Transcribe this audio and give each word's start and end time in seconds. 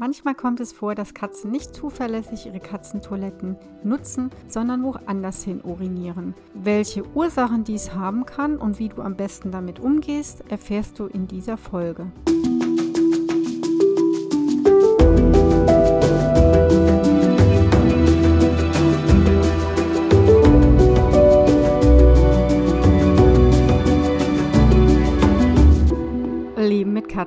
Manchmal 0.00 0.36
kommt 0.36 0.60
es 0.60 0.72
vor, 0.72 0.94
dass 0.94 1.12
Katzen 1.12 1.50
nicht 1.50 1.74
zuverlässig 1.74 2.46
ihre 2.46 2.60
Katzentoiletten 2.60 3.56
nutzen, 3.82 4.30
sondern 4.46 4.84
woanders 4.84 5.42
hin 5.42 5.60
urinieren. 5.60 6.34
Welche 6.54 7.04
Ursachen 7.16 7.64
dies 7.64 7.94
haben 7.94 8.24
kann 8.24 8.58
und 8.58 8.78
wie 8.78 8.90
du 8.90 9.02
am 9.02 9.16
besten 9.16 9.50
damit 9.50 9.80
umgehst, 9.80 10.44
erfährst 10.48 11.00
du 11.00 11.06
in 11.06 11.26
dieser 11.26 11.56
Folge. 11.56 12.12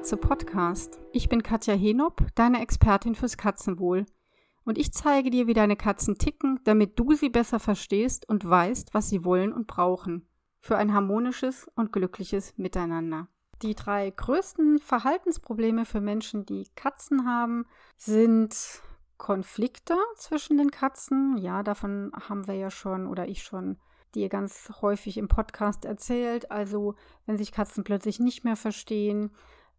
Katze 0.02 0.18
Podcast. 0.18 1.00
Ich 1.12 1.30
bin 1.30 1.44
Katja 1.44 1.76
Henop, 1.76 2.26
deine 2.34 2.60
Expertin 2.60 3.14
fürs 3.14 3.38
Katzenwohl. 3.38 4.08
Und 4.66 4.80
ich 4.80 4.92
zeige 4.92 5.30
dir, 5.30 5.46
wie 5.46 5.54
deine 5.54 5.76
Katzen 5.76 6.18
ticken, 6.18 6.60
damit 6.64 6.98
du 6.98 7.14
sie 7.14 7.30
besser 7.30 7.60
verstehst 7.60 8.28
und 8.28 8.44
weißt, 8.44 8.96
was 8.96 9.10
sie 9.10 9.24
wollen 9.24 9.54
und 9.54 9.68
brauchen. 9.68 10.28
Für 10.60 10.76
ein 10.78 10.92
harmonisches 10.92 11.70
und 11.76 11.94
glückliches 11.94 12.58
Miteinander. 12.58 13.28
Die 13.62 13.76
drei 13.76 14.10
größten 14.10 14.80
Verhaltensprobleme 14.80 15.86
für 15.86 16.02
Menschen, 16.02 16.48
die 16.48 16.66
Katzen 16.76 17.28
haben, 17.28 17.68
sind 17.96 18.82
Konflikte 19.20 19.96
zwischen 20.16 20.58
den 20.58 20.72
Katzen. 20.72 21.38
Ja, 21.38 21.62
davon 21.62 22.12
haben 22.28 22.48
wir 22.48 22.56
ja 22.56 22.72
schon 22.72 23.06
oder 23.06 23.28
ich 23.28 23.44
schon 23.44 23.78
dir 24.16 24.30
ganz 24.30 24.72
häufig 24.82 25.18
im 25.18 25.28
Podcast 25.28 25.86
erzählt. 25.86 26.50
Also, 26.50 26.96
wenn 27.28 27.38
sich 27.38 27.52
Katzen 27.52 27.84
plötzlich 27.84 28.20
nicht 28.20 28.44
mehr 28.44 28.56
verstehen, 28.56 29.30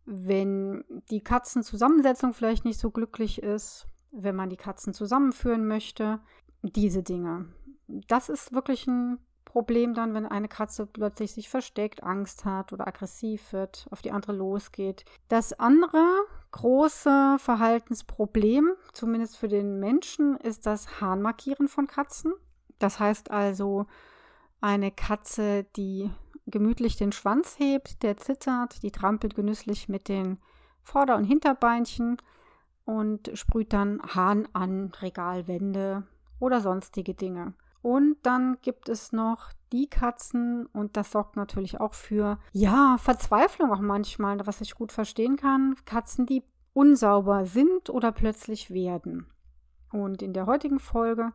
wenn 0.05 0.85
die 1.11 1.23
Katzenzusammensetzung 1.23 2.35
vielleicht 2.35 2.65
nicht 2.65 2.79
so 2.79 2.91
glücklich 2.91 3.43
ist, 3.43 3.87
wenn 4.11 4.37
man 4.37 4.51
die 4.51 4.57
Katzen 4.57 4.93
zusammenführen 4.93 5.67
möchte, 5.67 6.21
diese 6.63 7.03
Dinge. 7.03 7.47
Das 7.87 8.29
ist 8.29 8.53
wirklich 8.53 8.87
ein 8.87 9.19
Problem 9.45 9.93
dann, 9.93 10.15
wenn 10.15 10.27
eine 10.27 10.49
Katze 10.49 10.87
plötzlich 10.87 11.33
sich 11.33 11.49
versteckt, 11.49 12.03
Angst 12.03 12.45
hat 12.45 12.73
oder 12.73 12.87
aggressiv 12.87 13.53
wird, 13.53 13.87
auf 13.91 14.01
die 14.01 14.11
andere 14.11 14.33
losgeht. 14.33 15.05
Das 15.29 15.53
andere 15.53 16.03
große 16.53 17.37
Verhaltensproblem, 17.39 18.73
zumindest 18.93 19.37
für 19.37 19.49
den 19.49 19.79
Menschen, 19.79 20.37
ist 20.37 20.67
das 20.67 21.01
Harnmarkieren 21.01 21.69
von 21.69 21.87
Katzen. 21.87 22.33
Das 22.79 22.99
heißt 22.99 23.31
also, 23.31 23.87
eine 24.61 24.91
Katze, 24.91 25.65
die 25.77 26.11
gemütlich 26.53 26.97
den 26.97 27.11
Schwanz 27.11 27.59
hebt, 27.59 28.03
der 28.03 28.17
zittert, 28.17 28.83
die 28.83 28.93
trampelt 28.93 29.35
genüsslich 29.35 29.89
mit 29.89 30.09
den 30.09 30.39
Vorder- 30.83 31.17
und 31.17 31.25
Hinterbeinchen 31.25 32.19
und 32.85 33.31
sprüht 33.35 33.73
dann 33.73 34.01
Hahn 34.03 34.49
an 34.53 34.93
Regalwände 35.01 36.05
oder 36.39 36.61
sonstige 36.61 37.15
Dinge. 37.15 37.55
Und 37.83 38.17
dann 38.23 38.59
gibt 38.63 38.89
es 38.89 39.13
noch 39.13 39.51
die 39.73 39.89
Katzen 39.89 40.67
und 40.67 40.97
das 40.97 41.11
sorgt 41.11 41.37
natürlich 41.37 41.81
auch 41.81 41.95
für, 41.95 42.39
ja, 42.53 42.97
Verzweiflung 42.99 43.73
auch 43.73 43.81
manchmal, 43.81 44.47
was 44.47 44.61
ich 44.61 44.75
gut 44.75 44.93
verstehen 44.93 45.37
kann. 45.37 45.75
Katzen, 45.85 46.27
die 46.27 46.45
unsauber 46.75 47.45
sind 47.47 47.91
oder 47.91 48.13
plötzlich 48.13 48.71
werden. 48.71 49.27
Und 49.91 50.23
in 50.23 50.33
der 50.33 50.47
heutigen 50.47 50.79
Folge 50.79 51.33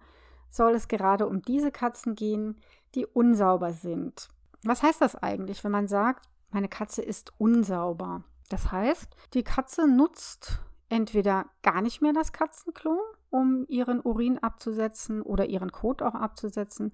soll 0.50 0.74
es 0.74 0.88
gerade 0.88 1.28
um 1.28 1.42
diese 1.42 1.72
Katzen 1.72 2.16
gehen, 2.16 2.58
die 2.96 3.06
unsauber 3.06 3.74
sind. 3.74 4.30
Was 4.68 4.84
heißt 4.84 5.02
das 5.02 5.16
eigentlich, 5.16 5.64
wenn 5.64 5.72
man 5.72 5.88
sagt, 5.88 6.28
meine 6.50 6.68
Katze 6.68 7.02
ist 7.02 7.32
unsauber? 7.38 8.24
Das 8.50 8.72
heißt, 8.72 9.16
die 9.34 9.44
Katze 9.44 9.88
nutzt 9.88 10.60
entweder 10.90 11.46
gar 11.64 11.82
nicht 11.82 12.02
mehr 12.02 12.14
das 12.14 12.34
Katzenklo, 12.34 13.00
um 13.30 13.66
ihren 13.70 14.02
Urin 14.02 14.38
abzusetzen 14.40 15.22
oder 15.22 15.46
ihren 15.46 15.72
Kot 15.72 16.02
auch 16.02 16.16
abzusetzen, 16.16 16.94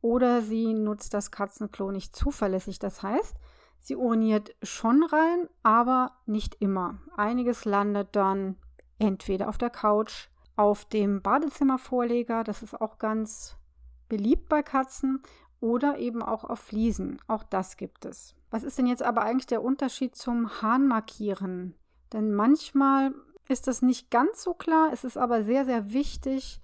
oder 0.00 0.40
sie 0.40 0.72
nutzt 0.72 1.12
das 1.12 1.30
Katzenklo 1.30 1.90
nicht 1.90 2.16
zuverlässig. 2.16 2.78
Das 2.78 3.02
heißt, 3.02 3.36
sie 3.80 3.96
uriniert 3.96 4.54
schon 4.62 5.02
rein, 5.02 5.48
aber 5.62 6.12
nicht 6.26 6.56
immer. 6.60 6.98
Einiges 7.16 7.64
landet 7.64 8.14
dann 8.16 8.56
entweder 8.98 9.48
auf 9.48 9.58
der 9.58 9.70
Couch, 9.70 10.28
auf 10.56 10.84
dem 10.84 11.22
Badezimmervorleger, 11.22 12.44
das 12.44 12.62
ist 12.62 12.80
auch 12.80 12.98
ganz 12.98 13.56
beliebt 14.08 14.48
bei 14.48 14.62
Katzen, 14.62 15.22
oder 15.60 15.98
eben 15.98 16.22
auch 16.22 16.44
auf 16.44 16.58
Fliesen. 16.58 17.20
Auch 17.26 17.42
das 17.42 17.76
gibt 17.76 18.04
es. 18.04 18.34
Was 18.50 18.64
ist 18.64 18.78
denn 18.78 18.86
jetzt 18.86 19.02
aber 19.02 19.22
eigentlich 19.22 19.46
der 19.46 19.62
Unterschied 19.62 20.16
zum 20.16 20.62
Harnmarkieren? 20.62 21.74
Denn 22.12 22.34
manchmal 22.34 23.14
ist 23.48 23.66
das 23.66 23.82
nicht 23.82 24.10
ganz 24.10 24.42
so 24.42 24.54
klar. 24.54 24.90
Es 24.92 25.04
ist 25.04 25.16
aber 25.16 25.44
sehr, 25.44 25.64
sehr 25.64 25.92
wichtig, 25.92 26.60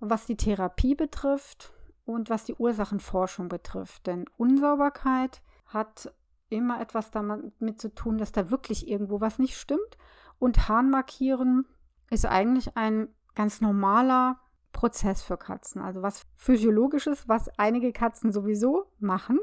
was 0.00 0.26
die 0.26 0.36
Therapie 0.36 0.94
betrifft 0.94 1.72
und 2.04 2.30
was 2.30 2.44
die 2.44 2.54
Ursachenforschung 2.54 3.48
betrifft. 3.48 4.06
Denn 4.06 4.24
Unsauberkeit 4.36 5.42
hat 5.66 6.12
immer 6.48 6.80
etwas 6.80 7.10
damit 7.10 7.80
zu 7.80 7.94
tun, 7.94 8.18
dass 8.18 8.32
da 8.32 8.50
wirklich 8.50 8.88
irgendwo 8.88 9.20
was 9.20 9.38
nicht 9.38 9.56
stimmt. 9.56 9.98
Und 10.38 10.68
Harnmarkieren 10.68 11.66
ist 12.10 12.24
eigentlich 12.24 12.76
ein 12.76 13.08
ganz 13.34 13.60
normaler 13.60 14.38
Prozess 14.76 15.22
für 15.22 15.38
Katzen. 15.38 15.80
Also 15.80 16.02
was 16.02 16.26
physiologisches, 16.36 17.26
was 17.28 17.48
einige 17.58 17.92
Katzen 17.92 18.30
sowieso 18.30 18.84
machen. 18.98 19.40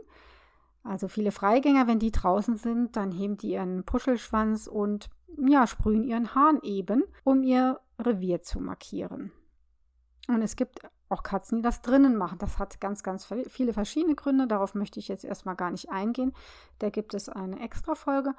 Also 0.84 1.08
viele 1.08 1.32
Freigänger, 1.32 1.88
wenn 1.88 1.98
die 1.98 2.12
draußen 2.12 2.56
sind, 2.56 2.96
dann 2.96 3.12
heben 3.12 3.38
die 3.38 3.54
ihren 3.54 3.84
Puschelschwanz 3.84 4.68
und 4.68 5.10
ja, 5.38 5.66
sprühen 5.66 6.04
ihren 6.04 6.36
Hahn 6.36 6.60
eben, 6.62 7.04
um 7.24 7.42
ihr 7.42 7.80
Revier 8.00 8.44
zu 8.44 8.60
markieren. 8.60 9.32
Und 10.28 10.44
es 10.44 10.56
gibt 10.56 10.82
auch 11.10 11.24
Katzen, 11.24 11.58
die 11.58 11.64
das 11.64 11.82
drinnen 11.82 12.16
machen. 12.16 12.38
Das 12.38 12.60
hat 12.60 12.80
ganz, 12.80 13.02
ganz 13.02 13.28
viele 13.48 13.74
verschiedene 13.74 14.14
Gründe. 14.14 14.46
Darauf 14.46 14.76
möchte 14.76 15.00
ich 15.00 15.08
jetzt 15.08 15.26
erstmal 15.26 15.56
gar 15.56 15.72
nicht 15.72 15.90
eingehen. 15.90 16.34
Da 16.78 16.92
gibt 16.92 17.16
es 17.16 17.28
eine 17.28 17.60
extra 17.60 17.96
Folge. 17.96 18.36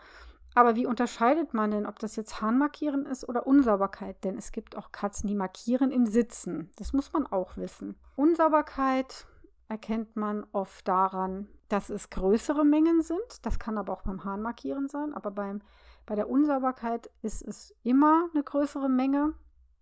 Aber 0.54 0.76
wie 0.76 0.86
unterscheidet 0.86 1.52
man 1.52 1.72
denn, 1.72 1.86
ob 1.86 1.98
das 1.98 2.14
jetzt 2.16 2.40
Harnmarkieren 2.40 3.06
ist 3.06 3.28
oder 3.28 3.46
Unsauberkeit? 3.46 4.22
Denn 4.22 4.38
es 4.38 4.52
gibt 4.52 4.76
auch 4.76 4.92
Katzen, 4.92 5.26
die 5.26 5.34
markieren 5.34 5.90
im 5.90 6.06
Sitzen. 6.06 6.70
Das 6.76 6.92
muss 6.92 7.12
man 7.12 7.26
auch 7.26 7.56
wissen. 7.56 7.96
Unsauberkeit 8.14 9.26
erkennt 9.68 10.14
man 10.14 10.46
oft 10.52 10.86
daran, 10.86 11.48
dass 11.68 11.90
es 11.90 12.10
größere 12.10 12.64
Mengen 12.64 13.02
sind. 13.02 13.44
Das 13.44 13.58
kann 13.58 13.78
aber 13.78 13.92
auch 13.92 14.02
beim 14.02 14.24
Harnmarkieren 14.24 14.88
sein. 14.88 15.12
Aber 15.12 15.32
beim, 15.32 15.60
bei 16.06 16.14
der 16.14 16.30
Unsauberkeit 16.30 17.10
ist 17.22 17.42
es 17.42 17.74
immer 17.82 18.28
eine 18.32 18.44
größere 18.44 18.88
Menge. 18.88 19.34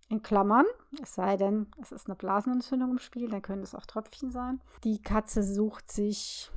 In 0.09 0.21
Klammern, 0.21 0.65
es 1.01 1.15
sei 1.15 1.37
denn, 1.37 1.67
es 1.81 1.91
ist 1.91 2.07
eine 2.07 2.15
Blasenentzündung 2.15 2.91
im 2.91 2.99
Spiel, 2.99 3.29
dann 3.29 3.41
können 3.41 3.63
es 3.63 3.73
auch 3.73 3.85
Tröpfchen 3.85 4.31
sein. 4.31 4.61
Die 4.83 5.01
Katze 5.01 5.41
sucht 5.41 5.91
sich 5.91 6.51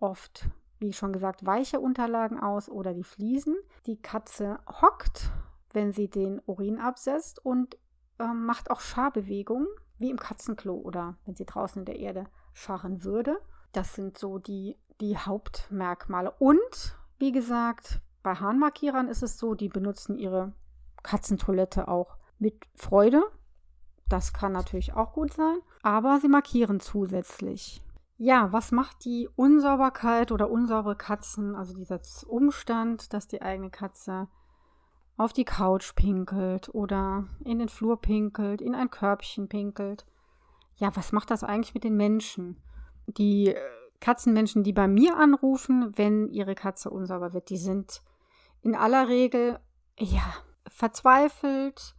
oft 0.00 0.48
wie 0.78 0.92
schon 0.92 1.12
gesagt, 1.12 1.46
weiche 1.46 1.80
Unterlagen 1.80 2.38
aus 2.38 2.68
oder 2.68 2.94
die 2.94 3.04
Fliesen. 3.04 3.56
Die 3.86 4.00
Katze 4.00 4.58
hockt, 4.80 5.30
wenn 5.72 5.92
sie 5.92 6.08
den 6.08 6.40
Urin 6.46 6.78
absetzt 6.78 7.44
und 7.44 7.76
äh, 8.18 8.26
macht 8.26 8.70
auch 8.70 8.80
Scharbewegungen, 8.80 9.68
wie 9.98 10.10
im 10.10 10.18
Katzenklo 10.18 10.74
oder 10.74 11.16
wenn 11.24 11.34
sie 11.34 11.46
draußen 11.46 11.80
in 11.80 11.86
der 11.86 11.98
Erde 11.98 12.24
scharren 12.52 13.04
würde. 13.04 13.38
Das 13.72 13.94
sind 13.94 14.18
so 14.18 14.38
die, 14.38 14.76
die 15.00 15.16
Hauptmerkmale. 15.16 16.32
Und 16.38 16.96
wie 17.18 17.32
gesagt, 17.32 18.00
bei 18.22 18.34
Harnmarkierern 18.34 19.08
ist 19.08 19.22
es 19.22 19.38
so, 19.38 19.54
die 19.54 19.68
benutzen 19.68 20.18
ihre 20.18 20.52
Katzentoilette 21.02 21.88
auch 21.88 22.16
mit 22.38 22.66
Freude. 22.74 23.22
Das 24.08 24.32
kann 24.32 24.52
natürlich 24.52 24.94
auch 24.94 25.12
gut 25.12 25.32
sein, 25.32 25.58
aber 25.82 26.20
sie 26.20 26.28
markieren 26.28 26.80
zusätzlich. 26.80 27.82
Ja, 28.18 28.50
was 28.50 28.72
macht 28.72 29.04
die 29.04 29.28
Unsauberkeit 29.36 30.32
oder 30.32 30.50
unsaubere 30.50 30.96
Katzen, 30.96 31.54
also 31.54 31.74
dieser 31.74 32.00
Umstand, 32.26 33.12
dass 33.12 33.26
die 33.26 33.42
eigene 33.42 33.70
Katze 33.70 34.28
auf 35.18 35.34
die 35.34 35.44
Couch 35.44 35.94
pinkelt 35.94 36.74
oder 36.74 37.24
in 37.44 37.58
den 37.58 37.68
Flur 37.68 38.00
pinkelt, 38.00 38.62
in 38.62 38.74
ein 38.74 38.90
Körbchen 38.90 39.48
pinkelt? 39.48 40.06
Ja, 40.76 40.94
was 40.96 41.12
macht 41.12 41.30
das 41.30 41.44
eigentlich 41.44 41.74
mit 41.74 41.84
den 41.84 41.96
Menschen? 41.96 42.56
Die 43.06 43.48
äh, 43.48 43.60
Katzenmenschen, 44.00 44.62
die 44.62 44.72
bei 44.72 44.88
mir 44.88 45.16
anrufen, 45.16 45.92
wenn 45.96 46.28
ihre 46.28 46.54
Katze 46.54 46.90
unsauber 46.90 47.34
wird, 47.34 47.50
die 47.50 47.56
sind 47.58 48.02
in 48.62 48.74
aller 48.74 49.08
Regel, 49.08 49.58
ja, 49.98 50.34
verzweifelt, 50.66 51.94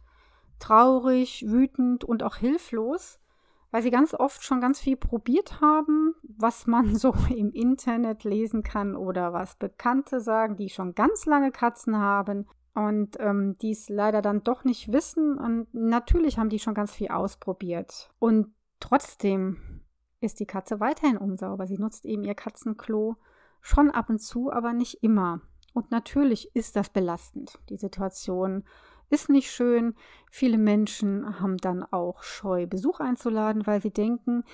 traurig, 0.58 1.44
wütend 1.46 2.04
und 2.04 2.22
auch 2.22 2.36
hilflos 2.36 3.20
weil 3.70 3.82
sie 3.82 3.90
ganz 3.90 4.14
oft 4.14 4.42
schon 4.42 4.60
ganz 4.60 4.80
viel 4.80 4.96
probiert 4.96 5.60
haben, 5.60 6.14
was 6.22 6.66
man 6.66 6.94
so 6.96 7.14
im 7.34 7.52
Internet 7.52 8.24
lesen 8.24 8.62
kann 8.62 8.96
oder 8.96 9.32
was 9.32 9.56
Bekannte 9.56 10.20
sagen, 10.20 10.56
die 10.56 10.68
schon 10.68 10.94
ganz 10.94 11.26
lange 11.26 11.50
Katzen 11.50 11.98
haben 11.98 12.46
und 12.74 13.16
ähm, 13.20 13.56
die 13.58 13.72
es 13.72 13.88
leider 13.88 14.22
dann 14.22 14.44
doch 14.44 14.64
nicht 14.64 14.92
wissen. 14.92 15.36
Und 15.38 15.72
natürlich 15.72 16.38
haben 16.38 16.50
die 16.50 16.58
schon 16.58 16.74
ganz 16.74 16.94
viel 16.94 17.08
ausprobiert. 17.08 18.10
Und 18.18 18.54
trotzdem 18.80 19.82
ist 20.20 20.40
die 20.40 20.46
Katze 20.46 20.80
weiterhin 20.80 21.16
unsauber. 21.16 21.66
Sie 21.66 21.78
nutzt 21.78 22.04
eben 22.04 22.24
ihr 22.24 22.34
Katzenklo 22.34 23.16
schon 23.60 23.90
ab 23.90 24.08
und 24.08 24.20
zu, 24.20 24.52
aber 24.52 24.72
nicht 24.72 25.02
immer. 25.02 25.40
Und 25.74 25.90
natürlich 25.90 26.54
ist 26.54 26.76
das 26.76 26.88
belastend, 26.90 27.58
die 27.68 27.76
Situation, 27.76 28.64
ist 29.10 29.28
nicht 29.28 29.50
schön. 29.50 29.94
Viele 30.30 30.58
Menschen 30.58 31.40
haben 31.40 31.56
dann 31.56 31.84
auch 31.84 32.22
Scheu, 32.22 32.66
Besuch 32.66 33.00
einzuladen, 33.00 33.66
weil 33.66 33.80
sie 33.80 33.90
denken, 33.90 34.44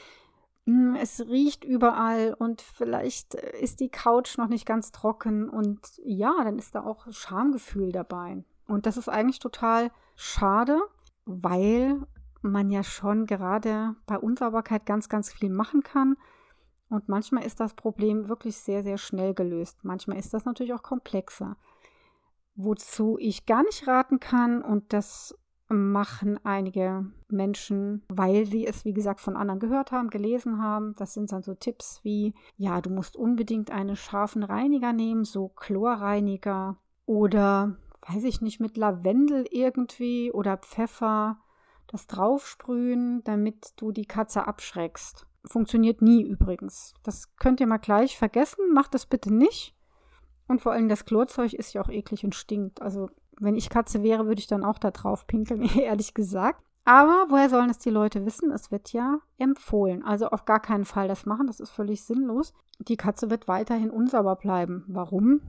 hm, 0.66 0.96
es 0.96 1.20
riecht 1.20 1.64
überall 1.64 2.34
und 2.38 2.62
vielleicht 2.62 3.34
ist 3.34 3.80
die 3.80 3.90
Couch 3.90 4.38
noch 4.38 4.48
nicht 4.48 4.66
ganz 4.66 4.92
trocken 4.92 5.48
und 5.48 5.78
ja, 6.04 6.32
dann 6.42 6.58
ist 6.58 6.74
da 6.74 6.84
auch 6.84 7.06
Schamgefühl 7.10 7.92
dabei. 7.92 8.44
Und 8.66 8.86
das 8.86 8.96
ist 8.96 9.08
eigentlich 9.08 9.40
total 9.40 9.90
schade, 10.16 10.80
weil 11.26 12.00
man 12.40 12.70
ja 12.70 12.82
schon 12.82 13.26
gerade 13.26 13.94
bei 14.06 14.18
Unsauberkeit 14.18 14.86
ganz, 14.86 15.08
ganz 15.08 15.32
viel 15.32 15.50
machen 15.50 15.82
kann. 15.82 16.16
Und 16.88 17.08
manchmal 17.08 17.44
ist 17.44 17.60
das 17.60 17.74
Problem 17.74 18.28
wirklich 18.28 18.56
sehr, 18.56 18.82
sehr 18.82 18.98
schnell 18.98 19.34
gelöst. 19.34 19.78
Manchmal 19.82 20.18
ist 20.18 20.32
das 20.32 20.44
natürlich 20.44 20.74
auch 20.74 20.82
komplexer. 20.82 21.56
Wozu 22.56 23.16
ich 23.18 23.46
gar 23.46 23.62
nicht 23.62 23.86
raten 23.86 24.20
kann, 24.20 24.62
und 24.62 24.92
das 24.92 25.36
machen 25.68 26.38
einige 26.44 27.06
Menschen, 27.28 28.02
weil 28.08 28.46
sie 28.46 28.66
es, 28.66 28.84
wie 28.84 28.92
gesagt, 28.92 29.20
von 29.20 29.36
anderen 29.36 29.60
gehört 29.60 29.92
haben, 29.92 30.10
gelesen 30.10 30.62
haben. 30.62 30.94
Das 30.96 31.14
sind 31.14 31.32
dann 31.32 31.42
so 31.42 31.54
Tipps 31.54 32.00
wie, 32.02 32.34
ja, 32.56 32.80
du 32.80 32.90
musst 32.90 33.16
unbedingt 33.16 33.70
einen 33.70 33.96
scharfen 33.96 34.42
Reiniger 34.42 34.92
nehmen, 34.92 35.24
so 35.24 35.48
Chlorreiniger 35.48 36.76
oder, 37.06 37.76
weiß 38.08 38.24
ich 38.24 38.40
nicht, 38.40 38.60
mit 38.60 38.76
Lavendel 38.76 39.46
irgendwie 39.50 40.32
oder 40.32 40.56
Pfeffer 40.58 41.38
das 41.86 42.06
draufsprühen, 42.06 43.22
damit 43.24 43.72
du 43.76 43.92
die 43.92 44.06
Katze 44.06 44.46
abschreckst. 44.46 45.26
Funktioniert 45.44 46.00
nie 46.00 46.22
übrigens. 46.22 46.94
Das 47.02 47.36
könnt 47.36 47.60
ihr 47.60 47.66
mal 47.66 47.78
gleich 47.78 48.16
vergessen. 48.16 48.72
Macht 48.72 48.94
das 48.94 49.04
bitte 49.04 49.32
nicht. 49.32 49.74
Und 50.46 50.60
vor 50.60 50.72
allem 50.72 50.88
das 50.88 51.04
Chlorzeug 51.04 51.52
ist 51.54 51.72
ja 51.72 51.82
auch 51.82 51.88
eklig 51.88 52.24
und 52.24 52.34
stinkt. 52.34 52.82
Also 52.82 53.10
wenn 53.38 53.56
ich 53.56 53.70
Katze 53.70 54.02
wäre, 54.02 54.26
würde 54.26 54.40
ich 54.40 54.46
dann 54.46 54.64
auch 54.64 54.78
da 54.78 54.90
drauf 54.90 55.26
pinkeln, 55.26 55.62
ehrlich 55.78 56.14
gesagt. 56.14 56.62
Aber 56.84 57.26
woher 57.30 57.48
sollen 57.48 57.70
es 57.70 57.78
die 57.78 57.90
Leute 57.90 58.26
wissen? 58.26 58.50
Es 58.50 58.70
wird 58.70 58.92
ja 58.92 59.18
empfohlen. 59.38 60.04
Also 60.04 60.28
auf 60.28 60.44
gar 60.44 60.60
keinen 60.60 60.84
Fall 60.84 61.08
das 61.08 61.24
machen, 61.24 61.46
das 61.46 61.60
ist 61.60 61.70
völlig 61.70 62.02
sinnlos. 62.02 62.52
Die 62.78 62.98
Katze 62.98 63.30
wird 63.30 63.48
weiterhin 63.48 63.90
unsauber 63.90 64.36
bleiben. 64.36 64.84
Warum? 64.86 65.40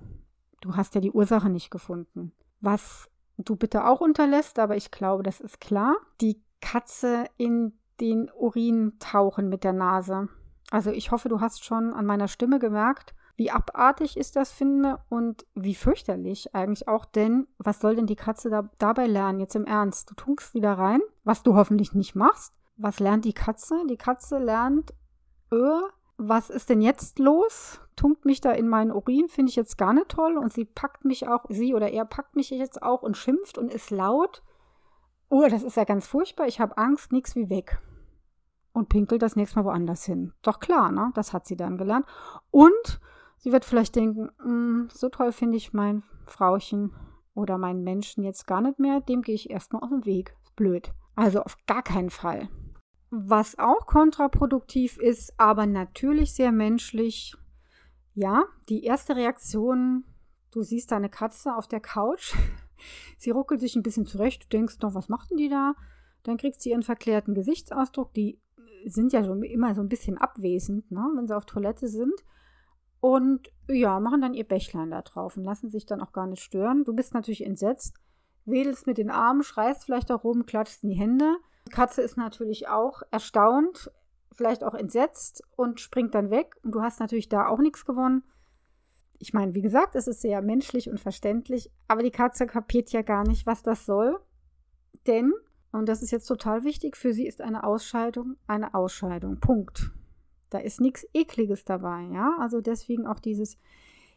Du 0.61 0.75
hast 0.75 0.95
ja 0.95 1.01
die 1.01 1.11
Ursache 1.11 1.49
nicht 1.49 1.71
gefunden. 1.71 2.31
Was 2.61 3.09
du 3.37 3.57
bitte 3.57 3.85
auch 3.85 3.99
unterlässt, 3.99 4.59
aber 4.59 4.77
ich 4.77 4.91
glaube, 4.91 5.23
das 5.23 5.41
ist 5.41 5.59
klar. 5.59 5.97
Die 6.21 6.41
Katze 6.61 7.25
in 7.37 7.73
den 7.99 8.29
Urin 8.31 8.93
tauchen 8.99 9.49
mit 9.49 9.63
der 9.65 9.73
Nase. 9.73 10.29
Also 10.71 10.91
ich 10.91 11.11
hoffe, 11.11 11.29
du 11.29 11.41
hast 11.41 11.63
schon 11.63 11.93
an 11.93 12.05
meiner 12.05 12.27
Stimme 12.27 12.59
gemerkt, 12.59 13.13
wie 13.35 13.51
abartig 13.51 14.17
ich 14.17 14.31
das 14.31 14.51
finde 14.51 14.99
und 15.09 15.45
wie 15.55 15.75
fürchterlich 15.75 16.55
eigentlich 16.55 16.87
auch, 16.87 17.05
denn 17.05 17.47
was 17.57 17.79
soll 17.79 17.95
denn 17.95 18.07
die 18.07 18.15
Katze 18.15 18.49
da, 18.49 18.69
dabei 18.77 19.07
lernen, 19.07 19.39
jetzt 19.39 19.55
im 19.55 19.65
Ernst? 19.65 20.09
Du 20.09 20.15
tunkst 20.15 20.53
wieder 20.53 20.73
rein, 20.73 21.01
was 21.23 21.43
du 21.43 21.55
hoffentlich 21.55 21.93
nicht 21.93 22.15
machst. 22.15 22.53
Was 22.77 22.99
lernt 22.99 23.25
die 23.25 23.33
Katze? 23.33 23.83
Die 23.89 23.97
Katze 23.97 24.37
lernt, 24.37 24.93
öh, 25.51 25.81
was 26.17 26.49
ist 26.49 26.69
denn 26.69 26.81
jetzt 26.81 27.19
los? 27.19 27.81
Tunkt 27.95 28.25
mich 28.25 28.41
da 28.41 28.51
in 28.51 28.67
meinen 28.67 28.91
Urin, 28.91 29.27
finde 29.27 29.49
ich 29.49 29.55
jetzt 29.55 29.77
gar 29.77 29.93
nicht 29.93 30.09
toll. 30.09 30.37
Und 30.37 30.53
sie 30.53 30.65
packt 30.65 31.03
mich 31.03 31.27
auch, 31.27 31.45
sie 31.49 31.73
oder 31.73 31.91
er 31.91 32.05
packt 32.05 32.35
mich 32.35 32.49
jetzt 32.49 32.81
auch 32.83 33.01
und 33.01 33.17
schimpft 33.17 33.57
und 33.57 33.73
ist 33.73 33.91
laut. 33.91 34.43
Oh, 35.29 35.45
das 35.49 35.63
ist 35.63 35.77
ja 35.77 35.83
ganz 35.83 36.07
furchtbar. 36.07 36.47
Ich 36.47 36.59
habe 36.59 36.77
Angst, 36.77 37.11
nichts 37.11 37.35
wie 37.35 37.49
weg. 37.49 37.79
Und 38.71 38.89
pinkelt 38.89 39.21
das 39.21 39.35
nächste 39.35 39.59
Mal 39.59 39.65
woanders 39.65 40.03
hin. 40.05 40.33
Doch 40.41 40.59
klar, 40.59 40.91
ne? 40.91 41.11
Das 41.15 41.33
hat 41.33 41.47
sie 41.47 41.55
dann 41.55 41.77
gelernt. 41.77 42.05
Und 42.51 42.99
Sie 43.45 43.51
wird 43.51 43.63
vielleicht 43.63 43.95
denken, 43.95 44.31
mm, 44.43 44.89
so 44.91 45.07
toll 45.07 45.31
finde 45.31 45.57
ich 45.57 45.71
mein 45.71 46.01
Frauchen 46.25 46.95
oder 47.35 47.59
meinen 47.59 47.83
Menschen 47.83 48.23
jetzt 48.23 48.47
gar 48.47 48.59
nicht 48.59 48.79
mehr, 48.79 49.01
dem 49.01 49.21
gehe 49.21 49.35
ich 49.35 49.51
erstmal 49.51 49.83
aus 49.83 49.91
dem 49.91 50.03
Weg. 50.03 50.35
Blöd. 50.55 50.91
Also 51.15 51.43
auf 51.43 51.55
gar 51.67 51.83
keinen 51.83 52.09
Fall. 52.09 52.49
Was 53.11 53.59
auch 53.59 53.85
kontraproduktiv 53.85 54.97
ist, 54.97 55.39
aber 55.39 55.67
natürlich 55.67 56.33
sehr 56.33 56.51
menschlich. 56.51 57.35
Ja, 58.15 58.45
die 58.67 58.83
erste 58.83 59.15
Reaktion, 59.15 60.05
du 60.49 60.63
siehst 60.63 60.91
deine 60.91 61.09
Katze 61.09 61.55
auf 61.55 61.67
der 61.67 61.81
Couch, 61.81 62.33
sie 63.19 63.29
ruckelt 63.29 63.59
sich 63.59 63.75
ein 63.75 63.83
bisschen 63.83 64.07
zurecht, 64.07 64.45
du 64.45 64.47
denkst 64.57 64.79
noch, 64.81 64.95
was 64.95 65.07
macht 65.07 65.29
die 65.37 65.49
da? 65.49 65.75
Dann 66.23 66.37
kriegt 66.37 66.63
sie 66.63 66.71
ihren 66.71 66.81
verklärten 66.81 67.35
Gesichtsausdruck, 67.35 68.11
die 68.15 68.41
sind 68.87 69.13
ja 69.13 69.23
schon 69.23 69.43
immer 69.43 69.75
so 69.75 69.81
ein 69.81 69.89
bisschen 69.89 70.17
abwesend, 70.17 70.89
ne, 70.89 71.07
wenn 71.15 71.27
sie 71.27 71.37
auf 71.37 71.45
Toilette 71.45 71.87
sind. 71.87 72.23
Und 73.05 73.51
ja, 73.67 73.99
machen 73.99 74.21
dann 74.21 74.33
ihr 74.33 74.47
Bächlein 74.47 74.89
da 74.89 75.03
drauf 75.03 75.37
und 75.37 75.43
lassen 75.43 75.69
sich 75.69 75.85
dann 75.85 76.01
auch 76.01 76.11
gar 76.11 76.25
nicht 76.25 76.41
stören. 76.41 76.85
Du 76.85 76.95
bist 76.95 77.13
natürlich 77.13 77.45
entsetzt, 77.45 77.93
wedelst 78.45 78.87
mit 78.87 78.97
den 78.97 79.11
Armen, 79.11 79.43
schreist 79.43 79.83
vielleicht 79.83 80.11
auch 80.11 80.23
rum, 80.23 80.47
klatschst 80.47 80.83
in 80.83 80.89
die 80.89 80.95
Hände. 80.95 81.35
Die 81.67 81.71
Katze 81.71 82.01
ist 82.01 82.17
natürlich 82.17 82.67
auch 82.67 83.03
erstaunt, 83.11 83.91
vielleicht 84.31 84.63
auch 84.63 84.73
entsetzt 84.73 85.43
und 85.55 85.79
springt 85.79 86.15
dann 86.15 86.31
weg. 86.31 86.55
Und 86.63 86.71
du 86.73 86.81
hast 86.81 86.99
natürlich 86.99 87.29
da 87.29 87.47
auch 87.47 87.59
nichts 87.59 87.85
gewonnen. 87.85 88.23
Ich 89.19 89.33
meine, 89.33 89.53
wie 89.53 89.61
gesagt, 89.61 89.93
es 89.93 90.07
ist 90.07 90.21
sehr 90.21 90.41
menschlich 90.41 90.89
und 90.89 90.99
verständlich, 90.99 91.71
aber 91.87 92.01
die 92.01 92.09
Katze 92.09 92.47
kapiert 92.47 92.89
ja 92.89 93.03
gar 93.03 93.23
nicht, 93.23 93.45
was 93.45 93.61
das 93.61 93.85
soll. 93.85 94.19
Denn, 95.05 95.31
und 95.71 95.87
das 95.87 96.01
ist 96.01 96.09
jetzt 96.09 96.25
total 96.25 96.63
wichtig, 96.63 96.97
für 96.97 97.13
sie 97.13 97.27
ist 97.27 97.39
eine 97.39 97.65
Ausscheidung 97.65 98.37
eine 98.47 98.73
Ausscheidung. 98.73 99.39
Punkt. 99.39 99.91
Da 100.55 100.61
ist 100.61 100.79
nichts 100.79 101.05
Ekliges 101.13 101.65
dabei, 101.65 102.03
ja. 102.13 102.37
Also 102.39 102.61
deswegen 102.61 103.05
auch 103.07 103.19
dieses, 103.19 103.57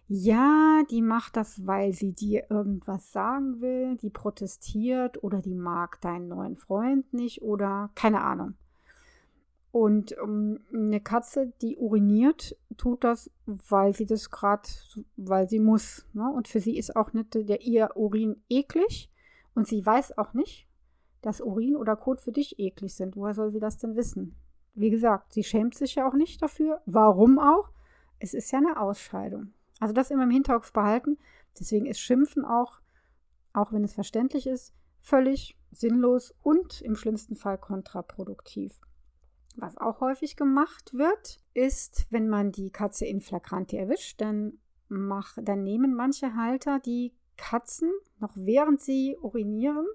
ja, 0.06 0.85
die 0.88 1.02
macht 1.02 1.37
das, 1.37 1.67
weil 1.67 1.93
sie 1.93 2.12
dir 2.12 2.49
irgendwas 2.49 3.11
sagen 3.11 3.61
will, 3.61 3.96
die 3.96 4.08
protestiert 4.08 5.20
oder 5.25 5.43
die 5.43 5.56
mag 5.56 6.00
deinen 6.00 6.29
neuen 6.29 6.56
Freund 6.56 7.12
nicht 7.12 7.43
oder 7.43 7.90
keine 7.96 8.20
Ahnung. 8.20 8.55
Und 9.73 10.17
ähm, 10.23 10.61
eine 10.73 11.00
Katze, 11.00 11.52
die 11.61 11.76
uriniert, 11.76 12.56
tut 12.76 13.02
das, 13.02 13.32
weil 13.46 13.93
sie 13.96 14.06
das 14.06 14.31
gerade, 14.31 14.69
weil 15.17 15.49
sie 15.49 15.58
muss. 15.58 16.06
Ne? 16.12 16.31
Und 16.32 16.46
für 16.46 16.61
sie 16.61 16.79
ist 16.79 16.94
auch 16.94 17.14
nicht 17.14 17.34
der 17.34 17.62
ihr 17.62 17.96
Urin 17.96 18.37
eklig. 18.49 19.11
Und 19.56 19.67
sie 19.67 19.84
weiß 19.84 20.19
auch 20.19 20.34
nicht, 20.34 20.69
dass 21.20 21.41
Urin 21.41 21.75
oder 21.75 21.96
Kot 21.96 22.20
für 22.20 22.31
dich 22.31 22.61
eklig 22.61 22.94
sind. 22.94 23.17
Woher 23.17 23.34
soll 23.34 23.50
sie 23.50 23.58
das 23.58 23.79
denn 23.79 23.96
wissen? 23.96 24.37
Wie 24.75 24.91
gesagt, 24.91 25.32
sie 25.32 25.44
schämt 25.44 25.75
sich 25.75 25.97
ja 25.97 26.09
auch 26.09 26.15
nicht 26.15 26.41
dafür. 26.41 26.81
Warum 26.87 27.38
auch? 27.38 27.70
Es 28.19 28.35
ist 28.35 28.50
ja 28.50 28.59
eine 28.59 28.81
Ausscheidung. 28.81 29.53
Also 29.81 29.94
das 29.94 30.11
immer 30.11 30.25
im 30.25 30.31
Hinterkopf 30.31 30.73
behalten. 30.73 31.19
Deswegen 31.59 31.87
ist 31.87 32.00
Schimpfen 32.00 32.44
auch, 32.44 32.81
auch 33.53 33.73
wenn 33.73 33.85
es 33.85 33.94
verständlich 33.94 34.47
ist, 34.47 34.75
völlig 35.00 35.56
sinnlos 35.70 36.35
und 36.43 36.81
im 36.82 36.97
schlimmsten 36.97 37.37
Fall 37.37 37.58
kontraproduktiv. 37.58 38.81
Was 39.56 39.77
auch 39.77 40.01
häufig 40.01 40.37
gemacht 40.37 40.94
wird, 40.94 41.41
ist, 41.55 42.06
wenn 42.10 42.29
man 42.29 42.53
die 42.53 42.70
Katze 42.70 43.06
in 43.06 43.20
Flagranti 43.20 43.77
erwischt, 43.77 44.20
dann, 44.20 44.58
mach, 44.89 45.37
dann 45.43 45.65
nehmen 45.65 45.94
manche 45.94 46.37
Halter 46.37 46.79
die 46.79 47.13
Katzen, 47.37 47.91
noch 48.19 48.32
während 48.37 48.81
sie 48.81 49.17
urinieren, 49.20 49.87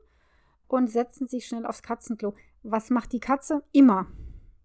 und 0.67 0.89
setzen 0.89 1.27
sich 1.27 1.45
schnell 1.45 1.65
aufs 1.65 1.83
Katzenklo. 1.83 2.33
Was 2.63 2.89
macht 2.89 3.13
die 3.13 3.19
Katze? 3.19 3.63
Immer 3.71 4.07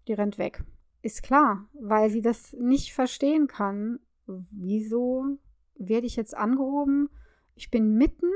die 0.09 0.13
rennt 0.13 0.37
weg. 0.37 0.63
Ist 1.01 1.23
klar, 1.23 1.69
weil 1.73 2.09
sie 2.09 2.21
das 2.21 2.53
nicht 2.53 2.93
verstehen 2.93 3.47
kann. 3.47 3.99
Wieso 4.25 5.37
werde 5.75 6.07
ich 6.07 6.17
jetzt 6.17 6.35
angehoben? 6.35 7.09
Ich 7.55 7.71
bin 7.71 7.95
mitten 7.95 8.29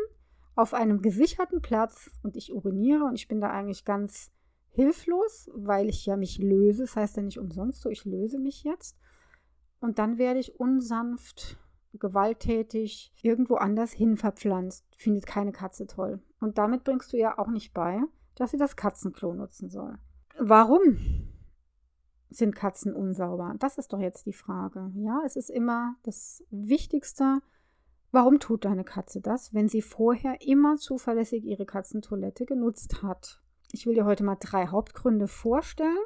auf 0.55 0.73
einem 0.73 1.01
gesicherten 1.01 1.61
Platz 1.61 2.09
und 2.23 2.37
ich 2.37 2.53
uriniere 2.53 3.03
und 3.03 3.15
ich 3.15 3.27
bin 3.27 3.41
da 3.41 3.49
eigentlich 3.49 3.83
ganz 3.83 4.31
hilflos, 4.69 5.49
weil 5.53 5.89
ich 5.89 6.05
ja 6.05 6.15
mich 6.15 6.37
löse. 6.37 6.83
Das 6.83 6.95
heißt 6.95 7.17
ja 7.17 7.23
nicht 7.23 7.39
umsonst 7.39 7.81
so, 7.81 7.89
ich 7.89 8.05
löse 8.05 8.39
mich 8.39 8.63
jetzt. 8.63 8.97
Und 9.79 9.99
dann 9.99 10.17
werde 10.17 10.39
ich 10.39 10.59
unsanft, 10.59 11.57
gewalttätig 11.93 13.13
irgendwo 13.21 13.55
anders 13.55 13.91
hin 13.91 14.15
verpflanzt. 14.15 14.85
Findet 14.97 15.25
keine 15.25 15.51
Katze 15.51 15.85
toll. 15.87 16.21
Und 16.39 16.57
damit 16.57 16.83
bringst 16.83 17.11
du 17.13 17.17
ja 17.17 17.37
auch 17.37 17.49
nicht 17.49 17.73
bei, 17.73 18.01
dass 18.35 18.51
sie 18.51 18.57
das 18.57 18.75
Katzenklo 18.75 19.33
nutzen 19.33 19.69
soll. 19.69 19.97
Warum? 20.39 21.32
Sind 22.35 22.55
Katzen 22.55 22.93
unsauber? 22.93 23.55
Das 23.59 23.77
ist 23.77 23.93
doch 23.93 23.99
jetzt 23.99 24.25
die 24.25 24.33
Frage. 24.33 24.91
Ja, 24.95 25.21
es 25.25 25.35
ist 25.35 25.49
immer 25.49 25.95
das 26.03 26.43
Wichtigste. 26.49 27.39
Warum 28.11 28.39
tut 28.39 28.65
deine 28.65 28.83
Katze 28.83 29.21
das, 29.21 29.53
wenn 29.53 29.67
sie 29.67 29.81
vorher 29.81 30.41
immer 30.41 30.75
zuverlässig 30.77 31.45
ihre 31.45 31.65
Katzentoilette 31.65 32.45
genutzt 32.45 33.01
hat? 33.01 33.41
Ich 33.71 33.87
will 33.87 33.95
dir 33.95 34.05
heute 34.05 34.23
mal 34.23 34.37
drei 34.39 34.67
Hauptgründe 34.67 35.27
vorstellen. 35.27 35.97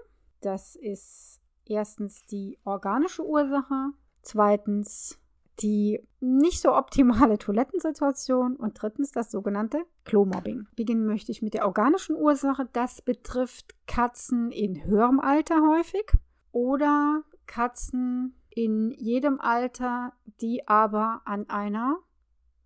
Das 0.42 0.76
ist 0.76 1.42
erstens 1.66 2.22
die 2.26 2.60
organische 2.64 3.26
Ursache, 3.26 3.92
zweitens 4.22 5.20
die 5.60 6.06
nicht 6.20 6.62
so 6.62 6.76
optimale 6.76 7.38
Toilettensituation 7.40 8.56
und 8.56 8.82
drittens 8.82 9.12
das 9.12 9.32
sogenannte 9.32 9.84
Klomobbing. 10.06 10.68
Beginnen 10.76 11.06
möchte 11.06 11.32
ich 11.32 11.42
mit 11.42 11.54
der 11.54 11.66
organischen 11.66 12.16
Ursache. 12.16 12.68
Das 12.74 13.02
betrifft 13.02 13.76
Katzen 13.88 14.52
in 14.52 14.86
höherem 14.86 15.20
Alter 15.20 15.62
häufig 15.62 16.12
oder 16.52 17.24
Katzen 17.46 18.36
in 18.50 18.92
jedem 18.92 19.40
Alter, 19.40 20.14
die 20.42 20.68
aber 20.68 21.22
an 21.26 21.50
einer 21.50 21.98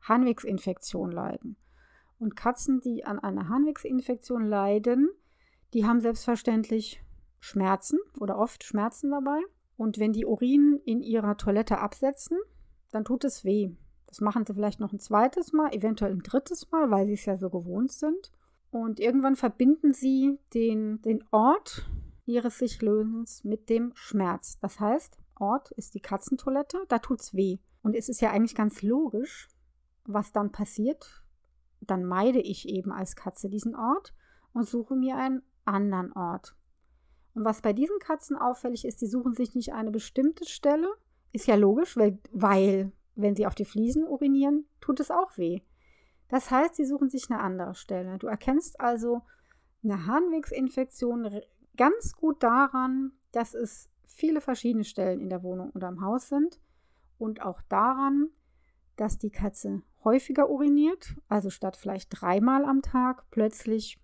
Harnwegsinfektion 0.01 1.11
leiden. 1.11 1.57
Und 2.17 2.35
Katzen, 2.35 2.79
die 2.81 3.03
an 3.03 3.19
einer 3.19 3.49
Harnwegsinfektion 3.49 4.45
leiden, 4.45 5.09
die 5.73 5.85
haben 5.85 6.01
selbstverständlich 6.01 7.01
Schmerzen 7.39 7.99
oder 8.19 8.37
oft 8.37 8.63
Schmerzen 8.63 9.11
dabei. 9.11 9.39
Und 9.75 9.99
wenn 9.99 10.13
die 10.13 10.25
Urin 10.25 10.79
in 10.85 11.01
ihrer 11.01 11.37
Toilette 11.37 11.79
absetzen, 11.79 12.37
dann 12.91 13.05
tut 13.05 13.23
es 13.23 13.43
weh. 13.43 13.71
Das 14.07 14.21
machen 14.21 14.45
sie 14.45 14.53
vielleicht 14.53 14.79
noch 14.79 14.91
ein 14.91 14.99
zweites 14.99 15.53
Mal, 15.53 15.73
eventuell 15.73 16.11
ein 16.11 16.23
drittes 16.23 16.69
Mal, 16.71 16.91
weil 16.91 17.07
sie 17.07 17.13
es 17.13 17.25
ja 17.25 17.37
so 17.37 17.49
gewohnt 17.49 17.91
sind. 17.91 18.31
Und 18.69 18.99
irgendwann 18.99 19.35
verbinden 19.35 19.93
sie 19.93 20.37
den, 20.53 21.01
den 21.01 21.23
Ort 21.31 21.89
ihres 22.25 22.57
Sichlösens 22.57 23.43
mit 23.43 23.69
dem 23.69 23.91
Schmerz. 23.95 24.59
Das 24.59 24.79
heißt, 24.79 25.17
Ort 25.39 25.71
ist 25.71 25.95
die 25.95 26.01
Katzentoilette, 26.01 26.85
da 26.87 26.99
tut 26.99 27.21
es 27.21 27.33
weh. 27.33 27.59
Und 27.83 27.95
es 27.95 28.09
ist 28.09 28.21
ja 28.21 28.31
eigentlich 28.31 28.55
ganz 28.55 28.81
logisch, 28.81 29.49
was 30.05 30.31
dann 30.31 30.51
passiert. 30.51 31.23
Dann 31.81 32.05
meide 32.05 32.39
ich 32.39 32.69
eben 32.69 32.91
als 32.91 33.15
Katze 33.15 33.49
diesen 33.49 33.75
Ort 33.75 34.13
und 34.53 34.67
suche 34.67 34.95
mir 34.95 35.17
einen 35.17 35.41
anderen 35.65 36.11
Ort. 36.13 36.55
Und 37.33 37.45
was 37.45 37.61
bei 37.61 37.73
diesen 37.73 37.97
Katzen 37.99 38.37
auffällig 38.37 38.85
ist, 38.85 39.01
die 39.01 39.07
suchen 39.07 39.33
sich 39.33 39.55
nicht 39.55 39.73
eine 39.73 39.91
bestimmte 39.91 40.45
Stelle. 40.45 40.87
Ist 41.31 41.47
ja 41.47 41.55
logisch, 41.55 41.95
weil, 41.97 42.19
weil 42.31 42.91
wenn 43.15 43.35
sie 43.35 43.47
auf 43.47 43.55
die 43.55 43.65
Fliesen 43.65 44.05
urinieren, 44.05 44.65
tut 44.79 44.99
es 44.99 45.11
auch 45.11 45.37
weh. 45.37 45.61
Das 46.27 46.49
heißt, 46.49 46.75
sie 46.75 46.85
suchen 46.85 47.09
sich 47.09 47.29
eine 47.29 47.41
andere 47.41 47.75
Stelle. 47.75 48.17
Du 48.17 48.27
erkennst 48.27 48.79
also 48.79 49.21
eine 49.83 50.05
Harnwegsinfektion 50.05 51.41
ganz 51.77 52.13
gut 52.15 52.43
daran, 52.43 53.11
dass 53.31 53.53
es 53.53 53.89
viele 54.07 54.41
verschiedene 54.41 54.83
Stellen 54.83 55.19
in 55.19 55.29
der 55.29 55.43
Wohnung 55.43 55.71
oder 55.71 55.87
im 55.87 56.01
Haus 56.01 56.29
sind 56.29 56.59
und 57.17 57.41
auch 57.41 57.61
daran, 57.63 58.29
dass 58.95 59.17
die 59.17 59.31
Katze 59.31 59.83
häufiger 60.03 60.49
uriniert, 60.49 61.15
also 61.27 61.49
statt 61.49 61.77
vielleicht 61.77 62.09
dreimal 62.09 62.65
am 62.65 62.81
Tag 62.81 63.29
plötzlich 63.31 63.99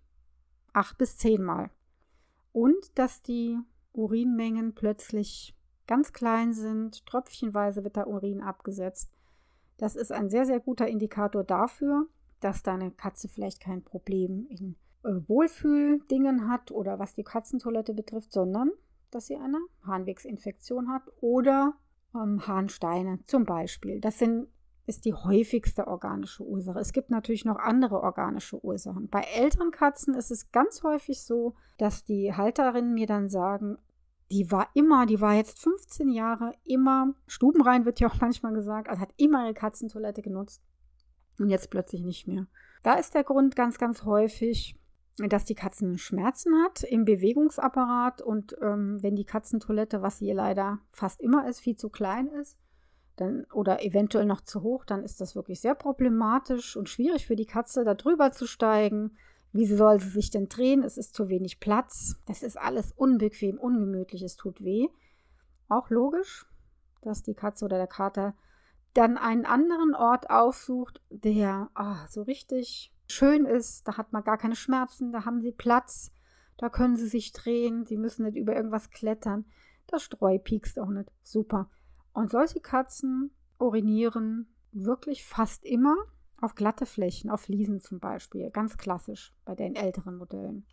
acht 0.74 0.98
bis 0.98 1.18
zehnmal. 1.18 1.72
Und 2.52 2.98
dass 2.98 3.22
die 3.22 3.60
Urinmengen 3.94 4.74
plötzlich 4.74 5.57
ganz 5.88 6.14
klein 6.14 6.54
sind, 6.54 7.06
tröpfchenweise 7.06 7.84
wird 7.84 7.96
der 7.96 8.08
Urin 8.08 8.42
abgesetzt. 8.42 9.12
Das 9.78 9.96
ist 9.96 10.12
ein 10.12 10.30
sehr, 10.30 10.46
sehr 10.46 10.60
guter 10.60 10.88
Indikator 10.88 11.44
dafür, 11.44 12.08
dass 12.40 12.64
deine 12.64 12.92
Katze 12.92 13.28
vielleicht 13.28 13.60
kein 13.60 13.84
Problem 13.84 14.48
in 14.50 14.76
äh, 15.04 15.28
Wohlfühldingen 15.28 16.50
hat 16.50 16.72
oder 16.72 17.00
was 17.00 17.16
die 17.16 17.24
Katzentoilette 17.24 17.94
betrifft, 17.94 18.32
sondern 18.32 18.72
dass 19.12 19.28
sie 19.28 19.38
eine 19.38 19.60
Harnwegsinfektion 19.86 20.90
hat 20.92 21.04
oder 21.22 21.74
ähm, 22.14 22.46
Harnsteine 22.46 23.20
zum 23.26 23.46
Beispiel. 23.46 24.02
Das 24.02 24.20
sind, 24.20 24.48
ist 24.86 25.06
die 25.06 25.14
häufigste 25.14 25.88
organische 25.88 26.44
Ursache. 26.44 26.80
Es 26.80 26.94
gibt 26.94 27.10
natürlich 27.10 27.46
noch 27.46 27.58
andere 27.58 28.02
organische 28.02 28.64
Ursachen. 28.64 29.08
Bei 29.10 29.22
älteren 29.22 29.72
Katzen 29.72 30.14
ist 30.14 30.32
es 30.32 30.52
ganz 30.52 30.84
häufig 30.84 31.24
so, 31.24 31.56
dass 31.78 32.04
die 32.04 32.34
Halterinnen 32.34 32.94
mir 32.94 33.08
dann 33.08 33.30
sagen, 33.30 33.78
die 34.32 34.52
war 34.52 34.70
immer, 34.74 35.06
die 35.06 35.22
war 35.22 35.34
jetzt 35.34 35.60
15 35.60 36.10
Jahre 36.10 36.52
immer, 36.64 37.14
stubenrein 37.28 37.86
wird 37.86 38.00
ja 38.00 38.08
auch 38.10 38.16
manchmal 38.22 38.54
gesagt, 38.54 38.90
also 38.90 39.02
hat 39.02 39.14
immer 39.18 39.46
ihre 39.46 39.54
Katzentoilette 39.54 40.22
genutzt 40.22 40.62
und 41.40 41.50
jetzt 41.50 41.70
plötzlich 41.70 42.04
nicht 42.04 42.28
mehr. 42.28 42.48
Da 42.84 42.94
ist 42.94 43.14
der 43.14 43.24
Grund 43.24 43.56
ganz, 43.56 43.78
ganz 43.78 44.04
häufig, 44.04 44.80
dass 45.18 45.46
die 45.46 45.56
Katzen 45.56 45.98
Schmerzen 45.98 46.54
hat 46.64 46.84
im 46.84 47.06
Bewegungsapparat 47.06 48.22
und 48.22 48.56
ähm, 48.62 49.02
wenn 49.02 49.16
die 49.16 49.26
Katzentoilette, 49.26 50.02
was 50.02 50.20
sie 50.20 50.32
leider 50.32 50.80
fast 50.92 51.22
immer 51.22 51.48
ist, 51.48 51.60
viel 51.60 51.76
zu 51.76 51.90
klein 51.90 52.28
ist, 52.28 52.58
dann, 53.16 53.46
oder 53.52 53.84
eventuell 53.84 54.26
noch 54.26 54.42
zu 54.42 54.62
hoch, 54.62 54.86
dann 54.86 55.04
ist 55.04 55.20
das 55.20 55.36
wirklich 55.36 55.60
sehr 55.60 55.74
problematisch 55.74 56.78
und 56.78 56.88
schwierig 56.88 57.26
für 57.26 57.36
die 57.36 57.48
Katze, 57.48 57.84
da 57.84 57.96
drüber 57.96 58.32
zu 58.32 58.46
steigen. 58.46 59.18
Wie 59.54 59.66
soll 59.66 60.00
sie 60.00 60.10
sich 60.10 60.30
denn 60.30 60.50
drehen? 60.50 60.84
Es 60.84 60.98
ist 60.98 61.16
zu 61.16 61.30
wenig 61.30 61.60
Platz. 61.60 62.16
Das 62.26 62.44
ist 62.44 62.58
alles 62.58 62.92
unbequem, 62.92 63.58
ungemütlich, 63.58 64.22
es 64.22 64.36
tut 64.36 64.64
weh. 64.64 64.88
Auch 65.70 65.90
logisch, 65.90 66.46
dass 67.02 67.24
die 67.24 67.34
Katze 67.34 67.66
oder 67.66 67.78
der 67.78 67.88
Kater 67.88 68.36
dann 68.94 69.18
einen 69.18 69.46
anderen 69.46 69.94
Ort 69.94 70.30
aufsucht, 70.30 71.02
der 71.10 71.70
oh, 71.78 72.08
so 72.10 72.24
richtig 72.24 72.94
schön 73.08 73.46
ist. 73.46 73.88
Da 73.88 73.98
hat 73.98 74.12
man 74.12 74.24
gar 74.24 74.38
keine 74.38 74.56
Schmerzen, 74.56 75.12
da 75.12 75.26
haben 75.26 75.42
sie 75.42 75.52
Platz, 75.52 76.12
da 76.58 76.70
können 76.70 76.96
sie 76.96 77.08
sich 77.08 77.32
drehen, 77.32 77.86
sie 77.86 77.98
müssen 77.98 78.26
nicht 78.26 78.38
über 78.38 78.56
irgendwas 78.56 78.90
klettern. 78.90 79.46
Das 79.86 80.04
Streu 80.04 80.40
piekst 80.40 80.80
auch 80.80 80.90
nicht. 80.90 81.12
Super. 81.24 81.70
Und 82.12 82.32
solche 82.32 82.60
Katzen 82.60 83.32
urinieren 83.60 84.54
wirklich 84.72 85.26
fast 85.26 85.64
immer 85.66 85.96
auf 86.40 86.56
glatte 86.56 86.86
Flächen, 86.86 87.30
auf 87.30 87.42
Fliesen 87.42 87.80
zum 87.80 88.00
Beispiel. 88.00 88.50
Ganz 88.52 88.78
klassisch 88.78 89.34
bei 89.46 89.56
den 89.56 89.76
älteren 89.76 90.18
Modellen. 90.18 90.66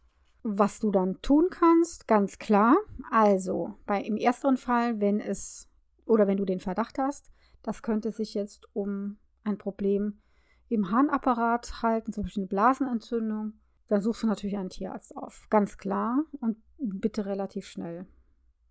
Was 0.42 0.78
du 0.78 0.90
dann 0.90 1.20
tun 1.22 1.48
kannst, 1.50 2.06
ganz 2.06 2.38
klar. 2.38 2.76
Also, 3.10 3.74
bei, 3.86 4.02
im 4.02 4.16
ersten 4.16 4.56
Fall, 4.56 5.00
wenn 5.00 5.20
es 5.20 5.70
oder 6.06 6.26
wenn 6.26 6.36
du 6.36 6.44
den 6.44 6.60
Verdacht 6.60 6.98
hast, 6.98 7.32
das 7.62 7.82
könnte 7.82 8.12
sich 8.12 8.34
jetzt 8.34 8.68
um 8.74 9.16
ein 9.42 9.56
Problem 9.56 10.20
im 10.68 10.90
Harnapparat 10.90 11.82
halten, 11.82 12.12
zum 12.12 12.24
Beispiel 12.24 12.42
eine 12.42 12.48
Blasenentzündung, 12.48 13.54
dann 13.88 14.00
suchst 14.00 14.22
du 14.22 14.26
natürlich 14.26 14.56
einen 14.56 14.70
Tierarzt 14.70 15.16
auf. 15.16 15.46
Ganz 15.50 15.78
klar 15.78 16.24
und 16.40 16.56
bitte 16.78 17.26
relativ 17.26 17.66
schnell, 17.66 18.06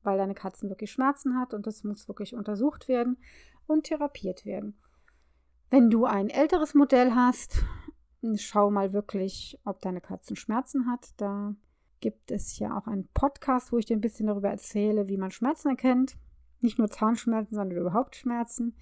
weil 0.03 0.17
deine 0.17 0.33
Katzen 0.33 0.69
wirklich 0.69 0.91
Schmerzen 0.91 1.39
hat 1.39 1.53
und 1.53 1.65
das 1.65 1.83
muss 1.83 2.07
wirklich 2.07 2.35
untersucht 2.35 2.88
werden 2.88 3.17
und 3.67 3.85
therapiert 3.85 4.45
werden. 4.45 4.77
Wenn 5.73 5.89
du 5.89 6.05
ein 6.05 6.29
älteres 6.29 6.75
Modell 6.75 7.15
hast, 7.15 7.63
schau 8.35 8.69
mal 8.69 8.93
wirklich, 8.93 9.59
ob 9.65 9.81
deine 9.81 10.01
Katzen 10.01 10.35
Schmerzen 10.35 10.85
hat. 10.85 11.09
Da 11.17 11.55
gibt 11.99 12.29
es 12.29 12.59
ja 12.59 12.77
auch 12.77 12.85
einen 12.85 13.07
Podcast, 13.15 13.71
wo 13.71 13.79
ich 13.79 13.85
dir 13.87 13.97
ein 13.97 14.01
bisschen 14.01 14.27
darüber 14.27 14.49
erzähle, 14.49 15.07
wie 15.07 15.17
man 15.17 15.31
Schmerzen 15.31 15.69
erkennt. 15.69 16.15
Nicht 16.61 16.77
nur 16.77 16.91
Zahnschmerzen, 16.91 17.55
sondern 17.55 17.75
überhaupt 17.75 18.15
Schmerzen. 18.15 18.75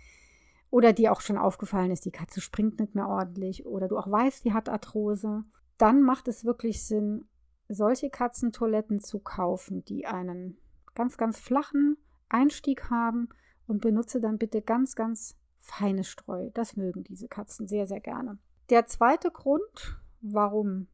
Oder 0.70 0.92
dir 0.92 1.14
auch 1.14 1.22
schon 1.22 1.38
aufgefallen 1.38 1.92
ist, 1.92 2.04
die 2.04 2.12
Katze 2.12 2.42
springt 2.42 2.82
nicht 2.82 2.94
mehr 2.94 3.08
ordentlich. 3.08 3.66
Oder 3.66 3.88
du 3.88 3.98
auch 3.98 4.12
weißt, 4.12 4.44
die 4.44 4.52
hat 4.52 4.68
Arthrose. 4.68 5.46
Dann 5.78 6.02
macht 6.02 6.28
es 6.28 6.44
wirklich 6.44 6.86
Sinn, 6.86 7.24
solche 7.70 8.10
Katzentoiletten 8.10 9.00
zu 9.00 9.20
kaufen, 9.20 9.86
die 9.86 10.08
einen 10.08 10.58
ganz, 10.94 11.16
ganz 11.16 11.40
flachen 11.40 11.96
Einstieg 12.28 12.90
haben 12.90 13.30
und 13.66 13.80
benutze 13.80 14.20
dann 14.20 14.38
bitte 14.38 14.62
ganz, 14.62 14.96
ganz 14.96 15.38
feines 15.62 16.08
Streu. 16.08 16.50
Das 16.54 16.76
mögen 16.76 17.04
diese 17.04 17.28
Katzen 17.28 17.68
sehr, 17.68 17.88
sehr 17.88 18.00
gerne. 18.00 18.38
Der 18.70 18.86
zweite 18.88 19.32
Grund, 19.32 20.02
warum 20.22 20.88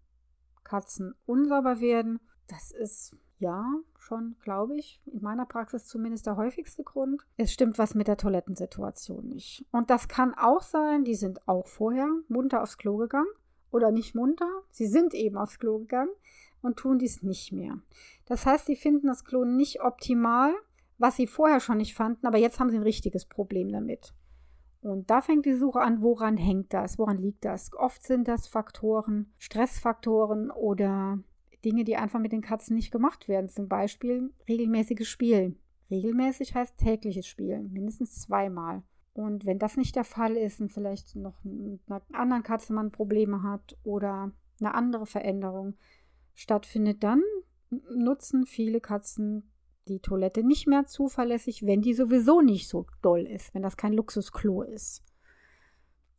Katzen 0.63 1.15
unsauber 1.25 1.79
werden, 1.79 2.19
das 2.47 2.71
ist 2.71 3.15
ja, 3.39 3.65
schon, 3.99 4.35
glaube 4.41 4.77
ich, 4.77 5.01
in 5.05 5.21
meiner 5.21 5.45
Praxis 5.45 5.85
zumindest 5.85 6.25
der 6.25 6.37
häufigste 6.37 6.83
Grund. 6.83 7.25
Es 7.37 7.51
stimmt 7.51 7.77
was 7.77 7.93
mit 7.93 8.07
der 8.07 8.17
Toilettensituation 8.17 9.27
nicht. 9.27 9.65
Und 9.71 9.89
das 9.89 10.07
kann 10.07 10.33
auch 10.33 10.61
sein, 10.61 11.03
die 11.03 11.15
sind 11.15 11.47
auch 11.47 11.67
vorher 11.67 12.07
munter 12.27 12.63
aufs 12.63 12.77
Klo 12.77 12.97
gegangen 12.97 13.29
oder 13.69 13.91
nicht 13.91 14.15
munter. 14.15 14.49
Sie 14.71 14.87
sind 14.87 15.13
eben 15.13 15.37
aufs 15.37 15.59
Klo 15.59 15.79
gegangen 15.79 16.11
und 16.61 16.77
tun 16.77 16.97
dies 16.97 17.21
nicht 17.21 17.51
mehr. 17.51 17.79
Das 18.25 18.45
heißt, 18.45 18.65
sie 18.65 18.75
finden 18.75 19.07
das 19.07 19.23
Klo 19.23 19.45
nicht 19.45 19.81
optimal, 19.81 20.53
was 20.97 21.15
sie 21.15 21.27
vorher 21.27 21.59
schon 21.59 21.77
nicht 21.77 21.93
fanden, 21.93 22.25
aber 22.25 22.37
jetzt 22.37 22.59
haben 22.59 22.71
sie 22.71 22.77
ein 22.77 22.83
richtiges 22.83 23.25
Problem 23.25 23.71
damit. 23.71 24.15
Und 24.81 25.09
da 25.09 25.21
fängt 25.21 25.45
die 25.45 25.55
Suche 25.55 25.81
an, 25.81 26.01
woran 26.01 26.37
hängt 26.37 26.73
das, 26.73 26.97
woran 26.97 27.17
liegt 27.17 27.45
das? 27.45 27.71
Oft 27.73 28.03
sind 28.03 28.27
das 28.27 28.47
Faktoren, 28.47 29.31
Stressfaktoren 29.37 30.51
oder 30.51 31.19
Dinge, 31.65 31.83
die 31.83 31.97
einfach 31.97 32.19
mit 32.19 32.31
den 32.31 32.41
Katzen 32.41 32.75
nicht 32.75 32.91
gemacht 32.91 33.27
werden. 33.27 33.49
Zum 33.49 33.67
Beispiel 33.67 34.31
regelmäßiges 34.47 35.07
Spielen. 35.07 35.57
Regelmäßig 35.89 36.53
heißt 36.53 36.77
tägliches 36.77 37.27
Spielen, 37.27 37.71
mindestens 37.71 38.21
zweimal. 38.21 38.83
Und 39.13 39.45
wenn 39.45 39.57
das 39.57 39.77
nicht 39.77 39.95
der 39.95 40.03
Fall 40.03 40.35
ist 40.35 40.61
und 40.61 40.71
vielleicht 40.71 41.15
noch 41.15 41.43
mit 41.43 41.81
einer 41.87 42.01
anderen 42.13 42.43
Katze 42.43 42.73
man 42.73 42.91
Probleme 42.91 43.41
hat 43.41 43.77
oder 43.83 44.31
eine 44.59 44.75
andere 44.75 45.05
Veränderung 45.05 45.75
stattfindet, 46.35 47.03
dann 47.03 47.23
nutzen 47.69 48.45
viele 48.45 48.79
Katzen 48.79 49.51
die 49.87 49.99
Toilette 49.99 50.43
nicht 50.43 50.67
mehr 50.67 50.85
zuverlässig, 50.85 51.65
wenn 51.65 51.81
die 51.81 51.93
sowieso 51.93 52.41
nicht 52.41 52.67
so 52.67 52.85
doll 53.01 53.21
ist, 53.21 53.53
wenn 53.53 53.63
das 53.63 53.77
kein 53.77 53.93
Luxusklo 53.93 54.61
ist. 54.61 55.03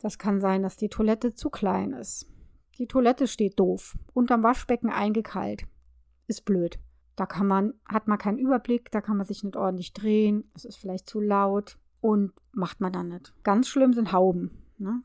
Das 0.01 0.19
kann 0.19 0.41
sein, 0.41 0.63
dass 0.63 0.77
die 0.77 0.89
Toilette 0.89 1.35
zu 1.35 1.51
klein 1.51 1.93
ist. 1.93 2.27
Die 2.79 2.87
Toilette 2.87 3.27
steht 3.27 3.59
doof, 3.59 3.97
unterm 4.15 4.43
Waschbecken 4.43 4.91
eingekeilt. 4.91 5.65
Ist 6.27 6.45
blöd. 6.45 6.79
Da 7.17 7.27
kann 7.27 7.49
man, 7.49 7.75
hat 7.89 8.07
man 8.07 8.19
keinen 8.19 8.39
Überblick, 8.39 8.93
da 8.93 9.01
kann 9.01 9.17
man 9.17 9.27
sich 9.27 9.43
nicht 9.43 9.57
ordentlich 9.57 9.93
drehen, 9.93 10.49
es 10.55 10.65
ist 10.65 10.77
vielleicht 10.77 11.09
zu 11.09 11.21
laut 11.21 11.77
und 12.01 12.33
macht 12.53 12.81
man 12.81 12.93
dann 12.93 13.09
nicht. 13.09 13.35
Ganz 13.43 13.69
schlimm 13.69 13.93
sind 13.93 14.13
Hauben. 14.13 14.63
Ne? 14.79 15.03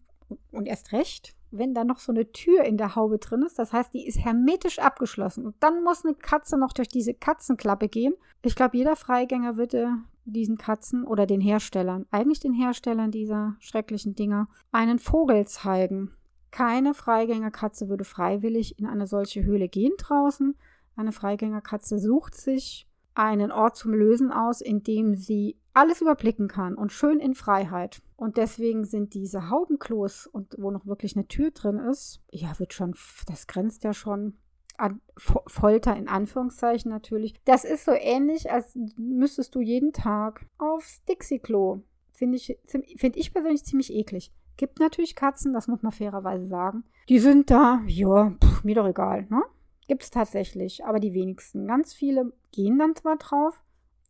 Und 0.51 0.67
erst 0.67 0.91
recht, 0.91 1.35
wenn 1.57 1.73
da 1.73 1.83
noch 1.83 1.99
so 1.99 2.11
eine 2.11 2.31
Tür 2.31 2.63
in 2.63 2.77
der 2.77 2.95
Haube 2.95 3.19
drin 3.19 3.43
ist, 3.43 3.59
das 3.59 3.73
heißt, 3.73 3.93
die 3.93 4.05
ist 4.07 4.19
hermetisch 4.19 4.79
abgeschlossen. 4.79 5.45
Und 5.45 5.55
dann 5.59 5.83
muss 5.83 6.03
eine 6.03 6.15
Katze 6.15 6.57
noch 6.57 6.73
durch 6.73 6.87
diese 6.87 7.13
Katzenklappe 7.13 7.87
gehen. 7.87 8.13
Ich 8.41 8.55
glaube, 8.55 8.77
jeder 8.77 8.95
Freigänger 8.95 9.57
würde 9.57 9.93
diesen 10.25 10.57
Katzen 10.57 11.05
oder 11.05 11.25
den 11.25 11.41
Herstellern, 11.41 12.05
eigentlich 12.11 12.39
den 12.39 12.53
Herstellern 12.53 13.11
dieser 13.11 13.55
schrecklichen 13.59 14.15
Dinger, 14.15 14.47
einen 14.71 14.99
Vogel 14.99 15.45
zeigen 15.47 16.11
Keine 16.51 16.93
Freigängerkatze 16.93 17.89
würde 17.89 18.03
freiwillig 18.03 18.79
in 18.79 18.85
eine 18.85 19.07
solche 19.07 19.43
Höhle 19.43 19.67
gehen 19.67 19.93
draußen. 19.97 20.55
Eine 20.95 21.11
Freigängerkatze 21.11 21.99
sucht 21.99 22.35
sich 22.35 22.87
einen 23.15 23.51
Ort 23.51 23.75
zum 23.75 23.93
Lösen 23.93 24.31
aus, 24.31 24.61
in 24.61 24.83
dem 24.83 25.15
sie 25.15 25.57
alles 25.73 26.01
überblicken 26.01 26.47
kann 26.47 26.75
und 26.75 26.91
schön 26.91 27.19
in 27.19 27.33
Freiheit. 27.33 28.01
Und 28.15 28.37
deswegen 28.37 28.85
sind 28.85 29.13
diese 29.13 29.49
Haubenklos 29.49 30.27
und 30.27 30.55
wo 30.57 30.71
noch 30.71 30.85
wirklich 30.85 31.15
eine 31.15 31.27
Tür 31.27 31.51
drin 31.51 31.79
ist, 31.79 32.21
ja, 32.31 32.57
wird 32.59 32.73
schon, 32.73 32.95
das 33.27 33.47
grenzt 33.47 33.83
ja 33.83 33.93
schon 33.93 34.37
an 34.77 35.01
Folter 35.17 35.95
in 35.95 36.07
Anführungszeichen 36.07 36.89
natürlich. 36.89 37.35
Das 37.45 37.63
ist 37.63 37.85
so 37.85 37.91
ähnlich, 37.91 38.51
als 38.51 38.77
müsstest 38.97 39.55
du 39.55 39.61
jeden 39.61 39.93
Tag 39.93 40.45
aufs 40.57 41.03
Dixie-Klo. 41.05 41.81
Finde 42.11 42.37
ich, 42.37 42.57
find 42.65 43.17
ich 43.17 43.33
persönlich 43.33 43.65
ziemlich 43.65 43.93
eklig. 43.93 44.31
Gibt 44.57 44.79
natürlich 44.79 45.15
Katzen, 45.15 45.53
das 45.53 45.67
muss 45.67 45.81
man 45.81 45.91
fairerweise 45.91 46.47
sagen. 46.47 46.83
Die 47.09 47.19
sind 47.19 47.49
da, 47.49 47.81
ja, 47.87 48.31
pff, 48.43 48.63
mir 48.63 48.75
doch 48.75 48.87
egal, 48.87 49.25
ne? 49.29 49.43
Gibt 49.87 50.03
es 50.03 50.11
tatsächlich, 50.11 50.85
aber 50.85 50.99
die 50.99 51.13
wenigsten. 51.13 51.67
Ganz 51.67 51.93
viele 51.93 52.31
gehen 52.51 52.77
dann 52.79 52.95
zwar 52.95 53.17
drauf, 53.17 53.61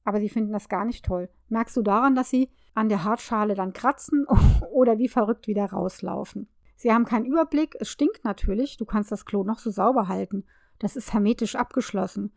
aber 0.04 0.20
sie 0.20 0.30
finden 0.30 0.52
das 0.52 0.70
gar 0.70 0.86
nicht 0.86 1.06
toll. 1.06 1.30
Merkst 1.54 1.78
du 1.78 1.84
daran, 1.84 2.16
dass 2.16 2.32
sie 2.32 2.50
an 2.74 2.90
der 2.90 3.04
Hartschale 3.04 3.54
dann 3.54 3.74
kratzen 3.74 4.26
oder 4.72 4.98
wie 4.98 5.08
verrückt 5.08 5.48
wieder 5.48 5.66
rauslaufen? 5.66 6.48
Sie 6.76 6.92
haben 6.92 7.06
keinen 7.06 7.26
Überblick, 7.26 7.78
es 7.80 7.90
stinkt 7.90 8.26
natürlich, 8.26 8.78
du 8.78 8.86
kannst 8.86 9.12
das 9.12 9.26
Klo 9.26 9.44
noch 9.44 9.60
so 9.60 9.70
sauber 9.70 10.08
halten. 10.08 10.46
Das 10.80 10.96
ist 10.96 11.14
hermetisch 11.14 11.56
abgeschlossen. 11.56 12.34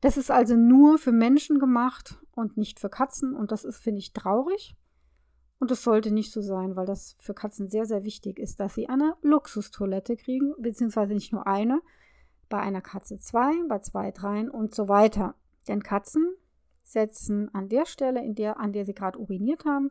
Das 0.00 0.16
ist 0.16 0.30
also 0.30 0.56
nur 0.56 0.96
für 0.96 1.12
Menschen 1.12 1.58
gemacht 1.58 2.18
und 2.32 2.56
nicht 2.56 2.80
für 2.80 2.88
Katzen 2.88 3.34
und 3.34 3.52
das 3.52 3.64
ist, 3.64 3.76
finde 3.80 3.98
ich, 3.98 4.14
traurig. 4.14 4.74
Und 5.58 5.70
es 5.70 5.82
sollte 5.82 6.10
nicht 6.10 6.32
so 6.32 6.40
sein, 6.40 6.74
weil 6.74 6.86
das 6.86 7.16
für 7.18 7.34
Katzen 7.34 7.68
sehr, 7.68 7.84
sehr 7.84 8.02
wichtig 8.02 8.38
ist, 8.38 8.60
dass 8.60 8.74
sie 8.74 8.88
eine 8.88 9.14
Luxustoilette 9.20 10.16
kriegen, 10.16 10.54
beziehungsweise 10.58 11.12
nicht 11.12 11.34
nur 11.34 11.46
eine, 11.46 11.82
bei 12.48 12.60
einer 12.60 12.80
Katze 12.80 13.18
zwei, 13.18 13.52
bei 13.68 13.80
zwei 13.80 14.10
dreien 14.10 14.48
und 14.48 14.74
so 14.74 14.88
weiter. 14.88 15.34
Denn 15.66 15.82
Katzen 15.82 16.34
setzen 16.92 17.52
an 17.54 17.68
der 17.68 17.86
Stelle, 17.86 18.24
in 18.24 18.34
der, 18.34 18.58
an 18.58 18.72
der 18.72 18.84
sie 18.84 18.94
gerade 18.94 19.18
uriniert 19.18 19.64
haben, 19.64 19.90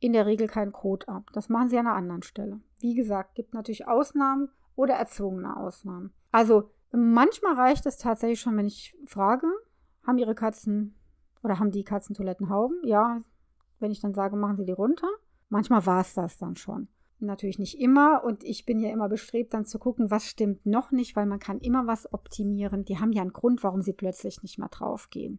in 0.00 0.12
der 0.12 0.26
Regel 0.26 0.48
keinen 0.48 0.72
Kot 0.72 1.08
ab. 1.08 1.30
Das 1.32 1.48
machen 1.48 1.68
sie 1.68 1.78
an 1.78 1.86
einer 1.86 1.96
anderen 1.96 2.22
Stelle. 2.22 2.60
Wie 2.78 2.94
gesagt, 2.94 3.34
gibt 3.34 3.54
natürlich 3.54 3.86
Ausnahmen 3.86 4.50
oder 4.76 4.94
erzwungene 4.94 5.56
Ausnahmen. 5.56 6.12
Also 6.32 6.70
manchmal 6.92 7.54
reicht 7.54 7.86
es 7.86 7.96
tatsächlich 7.96 8.40
schon, 8.40 8.56
wenn 8.56 8.66
ich 8.66 8.96
frage, 9.06 9.46
haben 10.06 10.18
ihre 10.18 10.34
Katzen 10.34 10.94
oder 11.42 11.58
haben 11.58 11.70
die 11.70 11.84
Katzen 11.84 12.14
Toilettenhauben? 12.14 12.80
Ja, 12.84 13.22
wenn 13.78 13.92
ich 13.92 14.00
dann 14.00 14.14
sage, 14.14 14.36
machen 14.36 14.56
sie 14.56 14.64
die 14.64 14.72
runter. 14.72 15.08
Manchmal 15.48 15.86
war 15.86 16.00
es 16.00 16.14
das 16.14 16.38
dann 16.38 16.56
schon. 16.56 16.88
Natürlich 17.20 17.58
nicht 17.58 17.80
immer 17.80 18.24
und 18.24 18.44
ich 18.44 18.66
bin 18.66 18.80
ja 18.80 18.90
immer 18.90 19.08
bestrebt, 19.08 19.54
dann 19.54 19.64
zu 19.64 19.78
gucken, 19.78 20.10
was 20.10 20.26
stimmt 20.26 20.66
noch 20.66 20.90
nicht, 20.90 21.16
weil 21.16 21.26
man 21.26 21.38
kann 21.38 21.60
immer 21.60 21.86
was 21.86 22.12
optimieren. 22.12 22.84
Die 22.84 22.98
haben 22.98 23.12
ja 23.12 23.22
einen 23.22 23.32
Grund, 23.32 23.62
warum 23.62 23.82
sie 23.82 23.92
plötzlich 23.92 24.42
nicht 24.42 24.58
mehr 24.58 24.68
draufgehen. 24.68 25.38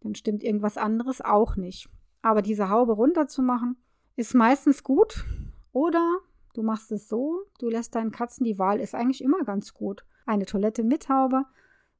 Dann 0.00 0.14
stimmt 0.14 0.42
irgendwas 0.42 0.76
anderes 0.76 1.20
auch 1.20 1.56
nicht. 1.56 1.88
Aber 2.22 2.42
diese 2.42 2.68
Haube 2.68 2.92
runterzumachen, 2.92 3.76
ist 4.16 4.34
meistens 4.34 4.82
gut. 4.82 5.24
Oder 5.72 6.18
du 6.54 6.62
machst 6.62 6.92
es 6.92 7.08
so, 7.08 7.40
du 7.58 7.68
lässt 7.68 7.94
deinen 7.94 8.10
Katzen 8.10 8.44
die 8.44 8.58
Wahl, 8.58 8.80
ist 8.80 8.94
eigentlich 8.94 9.22
immer 9.22 9.44
ganz 9.44 9.74
gut. 9.74 10.04
Eine 10.26 10.46
Toilette 10.46 10.82
mit 10.82 11.08
Haube, 11.08 11.44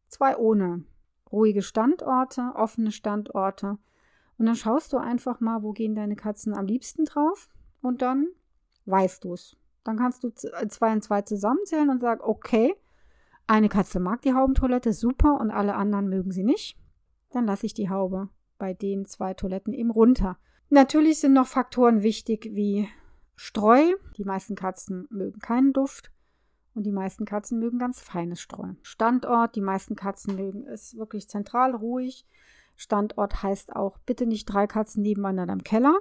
zwei 0.09 0.37
ohne. 0.37 0.85
Ruhige 1.33 1.62
Standorte, 1.62 2.52
offene 2.54 2.90
Standorte. 2.90 3.78
Und 4.38 4.47
dann 4.47 4.57
schaust 4.57 4.92
du 4.92 4.97
einfach 4.99 5.40
mal, 5.40 5.62
wo 5.62 5.73
gehen 5.73 5.95
deine 5.95 6.16
Katzen 6.16 6.54
am 6.54 6.66
liebsten 6.66 7.04
drauf. 7.04 7.49
Und 7.83 8.02
dann 8.02 8.28
weißt 8.87 9.25
du 9.25 9.35
es. 9.35 9.57
Dann 9.85 9.97
kannst 9.97 10.25
du 10.25 10.28
äh, 10.28 10.69
zwei 10.69 10.92
und 10.92 11.02
zwei 11.02 11.23
zusammenzählen 11.23 11.90
und 11.90 12.00
sagen, 12.00 12.21
okay, 12.23 12.75
eine 13.47 13.69
Katze 13.69 14.00
mag 14.00 14.23
die 14.23 14.35
Haubentoilette 14.35 14.92
super 14.92 15.40
und 15.40 15.50
alle 15.50 15.75
anderen 15.75 16.09
mögen 16.09 16.30
sie 16.33 16.45
nicht. 16.45 16.80
Dann 17.31 17.47
lasse 17.47 17.67
ich 17.67 17.75
die 17.75 17.91
Haube 17.91 18.28
bei 18.59 18.75
den 18.75 19.07
zwei 19.07 19.35
Toiletten 19.35 19.73
eben 19.73 19.91
runter. 19.91 20.39
Natürlich 20.69 21.21
sind 21.21 21.33
noch 21.33 21.47
Faktoren 21.47 22.02
wichtig 22.02 22.50
wie 22.52 22.89
Streu. 23.35 23.95
Die 24.17 24.25
meisten 24.25 24.54
Katzen 24.54 25.07
mögen 25.11 25.41
keinen 25.41 25.73
Duft 25.73 26.13
und 26.75 26.85
die 26.85 26.93
meisten 26.93 27.25
Katzen 27.25 27.59
mögen 27.59 27.78
ganz 27.78 28.00
feines 28.00 28.41
Streu. 28.41 28.75
Standort, 28.83 29.57
die 29.57 29.61
meisten 29.61 29.97
Katzen 29.97 30.37
mögen 30.37 30.67
es 30.67 30.97
wirklich 30.97 31.28
zentral, 31.28 31.75
ruhig. 31.75 32.26
Standort 32.76 33.43
heißt 33.43 33.75
auch 33.75 33.99
bitte 34.07 34.26
nicht 34.26 34.47
drei 34.47 34.67
Katzen 34.67 35.02
nebeneinander 35.02 35.52
im 35.52 35.65
Keller 35.65 35.99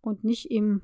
und 0.00 0.24
nicht 0.24 0.50
im 0.50 0.82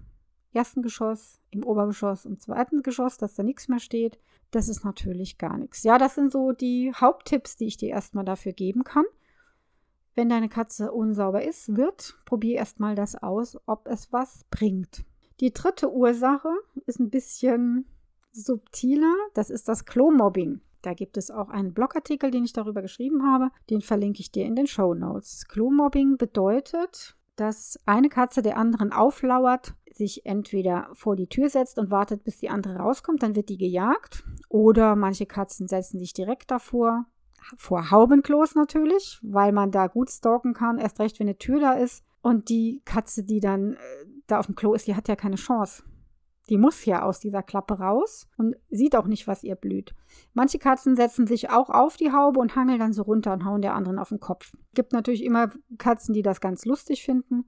ersten 0.53 0.83
Geschoss, 0.83 1.41
im 1.51 1.65
Obergeschoss 1.65 2.27
und 2.27 2.41
zweiten 2.41 2.83
Geschoss, 2.83 3.17
dass 3.17 3.35
da 3.35 3.43
nichts 3.43 3.69
mehr 3.69 3.81
steht. 3.81 4.19
Das 4.51 4.69
ist 4.69 4.85
natürlich 4.85 5.39
gar 5.39 5.57
nichts. 5.57 5.83
Ja, 5.83 5.99
das 5.99 6.15
sind 6.15 6.31
so 6.31 6.53
die 6.53 6.93
Haupttipps, 6.95 7.57
die 7.57 7.67
ich 7.67 7.77
dir 7.77 7.91
erstmal 7.91 8.25
dafür 8.25 8.53
geben 8.53 8.85
kann. 8.85 9.05
Wenn 10.15 10.29
deine 10.29 10.49
Katze 10.49 10.93
unsauber 10.93 11.43
ist, 11.43 11.77
wird, 11.77 12.17
probier 12.27 12.57
erstmal 12.57 12.95
das 12.95 13.15
aus, 13.15 13.59
ob 13.67 13.87
es 13.89 14.13
was 14.13 14.45
bringt. 14.51 15.05
Die 15.41 15.53
dritte 15.53 15.91
Ursache 15.93 16.51
ist 16.87 17.01
ein 17.01 17.11
bisschen 17.11 17.87
subtiler. 18.33 19.15
Das 19.35 19.51
ist 19.51 19.69
das 19.69 19.87
Klo-Mobbing. 19.87 20.61
Da 20.83 20.95
gibt 20.95 21.17
es 21.17 21.31
auch 21.31 21.49
einen 21.49 21.75
Blogartikel, 21.75 22.31
den 22.31 22.45
ich 22.45 22.53
darüber 22.53 22.83
geschrieben 22.83 23.25
habe. 23.25 23.51
Den 23.71 23.81
verlinke 23.81 24.21
ich 24.21 24.33
dir 24.33 24.45
in 24.45 24.57
den 24.57 24.67
Show 24.67 24.95
Notes. 24.95 25.47
Klo-Mobbing 25.49 26.17
bedeutet, 26.19 27.17
dass 27.37 27.79
eine 27.87 28.09
Katze 28.09 28.43
der 28.43 28.57
anderen 28.57 28.93
auflauert, 28.93 29.75
sich 29.93 30.27
entweder 30.27 30.91
vor 30.93 31.17
die 31.17 31.29
Tür 31.29 31.49
setzt 31.49 31.79
und 31.79 31.91
wartet, 31.91 32.25
bis 32.25 32.39
die 32.39 32.51
andere 32.51 32.77
rauskommt, 32.77 33.23
dann 33.23 33.37
wird 33.37 33.49
die 33.49 33.59
gejagt. 33.59 34.25
Oder 34.49 34.97
manche 34.97 35.27
Katzen 35.27 35.69
setzen 35.69 35.99
sich 35.99 36.13
direkt 36.13 36.51
davor, 36.51 37.07
vor 37.57 37.91
Haubenklos 37.91 38.55
natürlich, 38.55 39.19
weil 39.23 39.53
man 39.53 39.71
da 39.71 39.87
gut 39.87 40.11
stalken 40.11 40.55
kann, 40.55 40.79
erst 40.79 41.01
recht, 41.01 41.19
wenn 41.21 41.29
eine 41.29 41.39
Tür 41.39 41.61
da 41.61 41.73
ist. 41.73 42.05
Und 42.23 42.49
die 42.49 42.83
Katze, 42.85 43.25
die 43.25 43.41
dann 43.41 43.75
äh, 43.75 43.79
da 44.27 44.39
auf 44.39 44.47
dem 44.47 44.55
Klo 44.55 44.75
ist, 44.75 44.87
die 44.87 44.95
hat 44.95 45.09
ja 45.09 45.17
keine 45.17 45.37
Chance. 45.37 45.83
Die 46.49 46.59
muss 46.59 46.85
ja 46.85 47.03
aus 47.03 47.21
dieser 47.21 47.43
Klappe 47.43 47.79
raus 47.79 48.29
und 48.37 48.57
sieht 48.71 48.97
auch 48.97 49.07
nicht, 49.07 49.27
was 49.27 49.45
ihr 49.45 49.55
blüht. 49.55 49.95
Manche 50.35 50.59
Katzen 50.59 50.97
setzen 50.97 51.27
sich 51.27 51.51
auch 51.51 51.71
auf 51.71 51.97
die 51.97 52.13
Haube 52.13 52.41
und 52.41 52.57
hangeln 52.57 52.81
dann 52.81 52.93
so 52.93 53.03
runter 53.03 53.33
und 53.33 53.45
hauen 53.45 53.63
der 53.63 53.75
anderen 53.75 53.99
auf 53.99 54.09
den 54.09 54.21
Kopf. 54.21 54.53
Gibt 54.75 54.93
natürlich 54.93 55.25
immer 55.25 55.51
Katzen, 55.79 56.15
die 56.15 56.23
das 56.23 56.41
ganz 56.41 56.65
lustig 56.65 57.05
finden. 57.05 57.45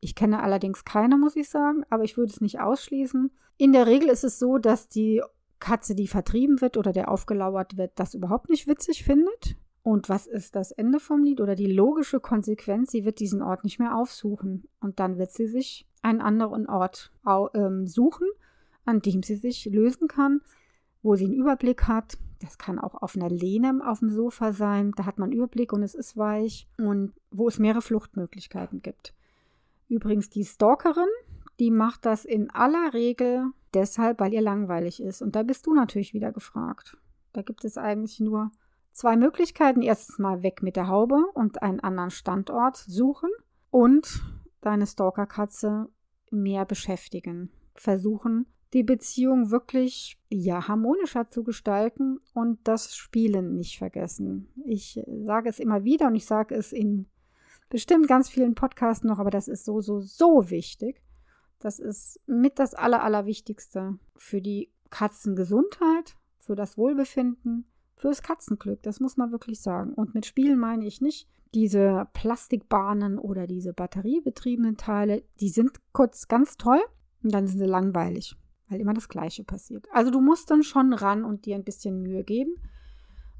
Ich 0.00 0.14
kenne 0.14 0.42
allerdings 0.42 0.84
keine, 0.84 1.18
muss 1.18 1.36
ich 1.36 1.48
sagen, 1.48 1.84
aber 1.90 2.04
ich 2.04 2.16
würde 2.16 2.32
es 2.32 2.40
nicht 2.40 2.60
ausschließen. 2.60 3.30
In 3.58 3.72
der 3.72 3.86
Regel 3.86 4.08
ist 4.08 4.24
es 4.24 4.38
so, 4.38 4.58
dass 4.58 4.88
die 4.88 5.22
Katze, 5.58 5.94
die 5.94 6.06
vertrieben 6.06 6.60
wird 6.60 6.76
oder 6.76 6.92
der 6.92 7.10
aufgelauert 7.10 7.76
wird, 7.76 7.92
das 7.96 8.14
überhaupt 8.14 8.50
nicht 8.50 8.66
witzig 8.66 9.04
findet. 9.04 9.56
Und 9.82 10.08
was 10.08 10.26
ist 10.26 10.56
das 10.56 10.72
Ende 10.72 10.98
vom 10.98 11.22
Lied 11.22 11.40
oder 11.40 11.54
die 11.54 11.70
logische 11.70 12.18
Konsequenz? 12.18 12.90
Sie 12.90 13.04
wird 13.04 13.20
diesen 13.20 13.40
Ort 13.40 13.62
nicht 13.62 13.78
mehr 13.78 13.96
aufsuchen. 13.96 14.64
Und 14.80 14.98
dann 14.98 15.16
wird 15.16 15.30
sie 15.30 15.46
sich 15.46 15.86
einen 16.02 16.20
anderen 16.20 16.68
Ort 16.68 17.12
ähm, 17.54 17.86
suchen, 17.86 18.26
an 18.84 19.00
dem 19.00 19.22
sie 19.22 19.36
sich 19.36 19.64
lösen 19.66 20.08
kann, 20.08 20.40
wo 21.02 21.14
sie 21.14 21.26
einen 21.26 21.34
Überblick 21.34 21.86
hat. 21.86 22.18
Das 22.40 22.58
kann 22.58 22.80
auch 22.80 23.00
auf 23.00 23.14
einer 23.14 23.30
Lehne 23.30 23.80
auf 23.86 24.00
dem 24.00 24.10
Sofa 24.10 24.52
sein. 24.52 24.90
Da 24.96 25.06
hat 25.06 25.18
man 25.18 25.30
einen 25.30 25.38
Überblick 25.38 25.72
und 25.72 25.84
es 25.84 25.94
ist 25.94 26.16
weich. 26.16 26.68
Und 26.78 27.12
wo 27.30 27.46
es 27.46 27.60
mehrere 27.60 27.80
Fluchtmöglichkeiten 27.80 28.82
gibt. 28.82 29.14
Übrigens, 29.88 30.28
die 30.28 30.44
Stalkerin, 30.44 31.06
die 31.58 31.70
macht 31.70 32.04
das 32.04 32.24
in 32.24 32.50
aller 32.50 32.92
Regel 32.92 33.50
deshalb, 33.74 34.20
weil 34.20 34.32
ihr 34.32 34.42
langweilig 34.42 35.02
ist. 35.02 35.22
Und 35.22 35.36
da 35.36 35.42
bist 35.42 35.66
du 35.66 35.74
natürlich 35.74 36.14
wieder 36.14 36.32
gefragt. 36.32 36.96
Da 37.32 37.42
gibt 37.42 37.64
es 37.64 37.78
eigentlich 37.78 38.20
nur 38.20 38.50
zwei 38.92 39.16
Möglichkeiten. 39.16 39.82
Erstens 39.82 40.18
mal 40.18 40.42
weg 40.42 40.62
mit 40.62 40.76
der 40.76 40.88
Haube 40.88 41.16
und 41.34 41.62
einen 41.62 41.80
anderen 41.80 42.10
Standort 42.10 42.76
suchen 42.76 43.30
und 43.70 44.22
deine 44.60 44.86
Stalkerkatze 44.86 45.88
mehr 46.30 46.64
beschäftigen. 46.64 47.50
Versuchen, 47.74 48.46
die 48.72 48.82
Beziehung 48.82 49.50
wirklich 49.50 50.18
ja 50.28 50.66
harmonischer 50.66 51.30
zu 51.30 51.44
gestalten 51.44 52.18
und 52.34 52.58
das 52.64 52.96
Spielen 52.96 53.56
nicht 53.56 53.78
vergessen. 53.78 54.48
Ich 54.64 55.00
sage 55.24 55.48
es 55.48 55.60
immer 55.60 55.84
wieder 55.84 56.08
und 56.08 56.16
ich 56.16 56.26
sage 56.26 56.54
es 56.54 56.72
in 56.72 57.06
bestimmt 57.68 58.08
ganz 58.08 58.28
vielen 58.28 58.54
Podcasts 58.54 59.04
noch, 59.04 59.18
aber 59.18 59.30
das 59.30 59.48
ist 59.48 59.64
so, 59.64 59.80
so, 59.80 60.00
so 60.00 60.50
wichtig. 60.50 61.02
Das 61.58 61.78
ist 61.78 62.20
mit 62.26 62.58
das 62.58 62.74
Aller, 62.74 63.02
Allerwichtigste 63.02 63.98
für 64.16 64.40
die 64.40 64.70
Katzengesundheit, 64.90 66.16
für 66.38 66.54
das 66.54 66.76
Wohlbefinden, 66.76 67.66
fürs 67.96 68.22
Katzenglück. 68.22 68.82
Das 68.82 69.00
muss 69.00 69.16
man 69.16 69.32
wirklich 69.32 69.60
sagen. 69.60 69.92
Und 69.94 70.14
mit 70.14 70.26
Spielen 70.26 70.58
meine 70.58 70.86
ich 70.86 71.00
nicht 71.00 71.28
diese 71.54 72.06
Plastikbahnen 72.12 73.18
oder 73.18 73.46
diese 73.46 73.72
batteriebetriebenen 73.72 74.76
Teile. 74.76 75.22
Die 75.40 75.48
sind 75.48 75.70
kurz 75.92 76.28
ganz 76.28 76.56
toll 76.56 76.80
und 77.22 77.32
dann 77.32 77.46
sind 77.46 77.58
sie 77.58 77.66
langweilig, 77.66 78.36
weil 78.68 78.80
immer 78.80 78.92
das 78.92 79.08
Gleiche 79.08 79.42
passiert. 79.42 79.86
Also 79.92 80.10
du 80.10 80.20
musst 80.20 80.50
dann 80.50 80.62
schon 80.62 80.92
ran 80.92 81.24
und 81.24 81.46
dir 81.46 81.54
ein 81.54 81.64
bisschen 81.64 82.02
Mühe 82.02 82.24
geben. 82.24 82.54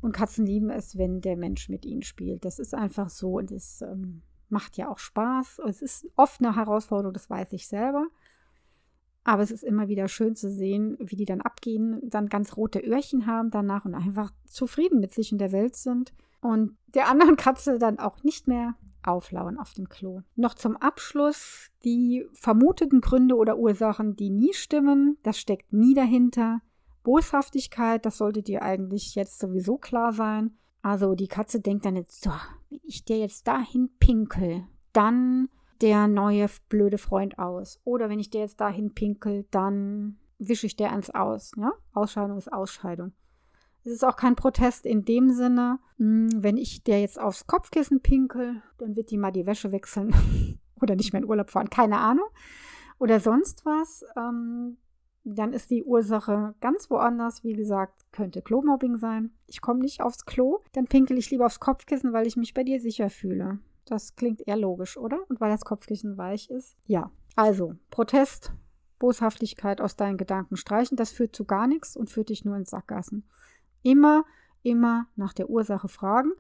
Und 0.01 0.13
Katzen 0.13 0.47
lieben 0.47 0.71
es, 0.71 0.97
wenn 0.97 1.21
der 1.21 1.37
Mensch 1.37 1.69
mit 1.69 1.85
ihnen 1.85 2.03
spielt. 2.03 2.45
Das 2.45 2.59
ist 2.59 2.75
einfach 2.75 3.09
so 3.09 3.39
und 3.39 3.51
es 3.51 3.83
ähm, 3.83 4.23
macht 4.49 4.77
ja 4.77 4.89
auch 4.89 4.99
Spaß. 4.99 5.61
Es 5.67 5.83
ist 5.83 6.09
oft 6.17 6.41
eine 6.41 6.57
Herausforderung, 6.57 7.13
das 7.13 7.31
weiß 7.31 7.53
ich 7.53 7.67
selber. 7.67 8.07
Aber 9.25 9.43
es 9.43 9.51
ist 9.51 9.65
immer 9.65 9.89
wieder 9.89 10.07
schön 10.07 10.37
zu 10.37 10.49
sehen, 10.51 10.97
wie 11.01 11.17
die 11.17 11.25
dann 11.25 11.41
abgehen, 11.41 12.01
dann 12.05 12.29
ganz 12.29 12.57
rote 12.57 12.79
Öhrchen 12.79 13.27
haben 13.27 13.51
danach 13.51 13.85
und 13.85 13.95
einfach 13.95 14.31
zufrieden 14.45 15.01
mit 15.01 15.13
sich 15.13 15.33
in 15.33 15.39
der 15.39 15.51
Welt 15.51 15.75
sind. 15.75 16.15
Und 16.41 16.77
der 16.95 17.09
anderen 17.09 17.37
Katze 17.37 17.79
dann 17.79 17.99
auch 17.99 18.23
nicht 18.23 18.47
mehr 18.47 18.77
auflauern 19.03 19.59
auf 19.59 19.75
dem 19.75 19.89
Klo. 19.89 20.21
Noch 20.35 20.55
zum 20.55 20.77
Abschluss 20.77 21.71
die 21.85 22.27
vermuteten 22.35 23.01
Gründe 23.01 23.37
oder 23.37 23.59
Ursachen, 23.59 24.17
die 24.17 24.31
nie 24.31 24.53
stimmen. 24.53 25.19
Das 25.23 25.39
steckt 25.39 25.73
nie 25.73 25.95
dahinter. 25.95 26.61
Boshaftigkeit, 27.03 28.05
das 28.05 28.19
sollte 28.19 28.43
dir 28.43 28.63
eigentlich 28.63 29.15
jetzt 29.15 29.39
sowieso 29.39 29.77
klar 29.77 30.13
sein. 30.13 30.57
Also 30.83 31.15
die 31.15 31.29
Katze 31.29 31.61
denkt 31.61 31.85
dann 31.85 31.97
jetzt, 31.97 32.23
so, 32.23 32.31
ich 32.69 33.05
dir 33.05 33.19
jetzt 33.19 33.47
dahin 33.47 33.91
pinkel, 33.99 34.67
dann 34.93 35.49
der 35.81 36.09
neue 36.09 36.49
blöde 36.69 36.99
Freund 36.99 37.39
aus. 37.39 37.81
Oder 37.85 38.09
wenn 38.09 38.19
ich 38.19 38.31
der 38.31 38.43
jetzt 38.43 38.61
dahin 38.61 38.95
pinkel, 38.95 39.47
dann 39.51 40.19
wische 40.39 40.67
ich 40.67 40.77
der 40.77 40.93
eins 40.93 41.11
aus. 41.11 41.53
Ja? 41.57 41.73
Ausscheidung 41.93 42.39
ist 42.39 42.53
Ausscheidung. 42.53 43.13
Es 43.85 43.93
ist 43.93 44.05
auch 44.05 44.17
kein 44.17 44.35
Protest 44.35 44.85
in 44.85 45.05
dem 45.05 45.31
Sinne, 45.31 45.79
hm, 45.99 46.43
wenn 46.43 46.57
ich 46.57 46.83
der 46.83 47.01
jetzt 47.01 47.21
aufs 47.21 47.47
Kopfkissen 47.47 48.03
pinkel, 48.03 48.63
dann 48.79 48.97
wird 48.97 49.11
die 49.11 49.19
mal 49.19 49.31
die 49.31 49.47
Wäsche 49.47 49.71
wechseln 49.71 50.13
oder 50.81 50.97
nicht 50.97 51.13
mehr 51.13 51.23
in 51.23 51.29
Urlaub 51.29 51.51
fahren, 51.51 51.71
keine 51.71 51.99
Ahnung. 51.99 52.27
Oder 52.99 53.21
sonst 53.21 53.65
was. 53.65 54.05
Ähm, 54.17 54.79
dann 55.35 55.53
ist 55.53 55.71
die 55.71 55.83
Ursache 55.83 56.55
ganz 56.61 56.89
woanders. 56.89 57.43
Wie 57.43 57.55
gesagt, 57.55 58.07
könnte 58.13 58.43
Klomobbing 58.43 58.97
sein. 58.97 59.33
Ich 59.47 59.61
komme 59.61 59.81
nicht 59.81 60.01
aufs 60.01 60.25
Klo, 60.25 60.61
dann 60.73 60.87
pinkel 60.87 61.19
ich 61.19 61.31
lieber 61.31 61.47
aufs 61.47 61.61
Kopfkissen, 61.61 62.13
weil 62.13 62.27
ich 62.27 62.37
mich 62.37 62.55
bei 62.55 62.63
dir 62.63 62.81
sicher 62.81 63.11
fühle. 63.11 63.59
Das 63.87 64.15
klingt 64.15 64.47
eher 64.47 64.57
logisch, 64.57 64.97
oder? 64.97 65.19
Und 65.29 65.41
weil 65.41 65.51
das 65.51 65.65
Kopfkissen 65.65 66.17
weich 66.17 66.49
ist. 66.51 66.77
Ja, 66.87 67.11
also 67.35 67.75
Protest, 67.91 68.53
Boshaftigkeit 68.99 69.81
aus 69.81 69.97
deinen 69.97 70.17
Gedanken 70.17 70.57
streichen, 70.57 70.97
das 70.97 71.11
führt 71.11 71.35
zu 71.35 71.45
gar 71.45 71.67
nichts 71.67 71.97
und 71.97 72.09
führt 72.09 72.29
dich 72.29 72.45
nur 72.45 72.57
ins 72.57 72.71
Sackgassen. 72.71 73.25
Immer, 73.83 74.25
immer 74.63 75.09
nach 75.17 75.33
der 75.33 75.51
Ursache 75.51 75.89
fragen. 75.89 76.33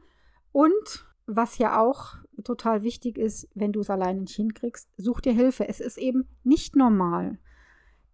Und 0.52 1.06
was 1.26 1.58
ja 1.58 1.80
auch 1.80 2.14
total 2.44 2.82
wichtig 2.82 3.18
ist, 3.18 3.48
wenn 3.54 3.72
du 3.72 3.80
es 3.80 3.90
alleine 3.90 4.20
nicht 4.20 4.36
hinkriegst, 4.36 4.88
such 4.96 5.20
dir 5.20 5.32
Hilfe. 5.32 5.68
Es 5.68 5.80
ist 5.80 5.98
eben 5.98 6.28
nicht 6.44 6.76
normal, 6.76 7.38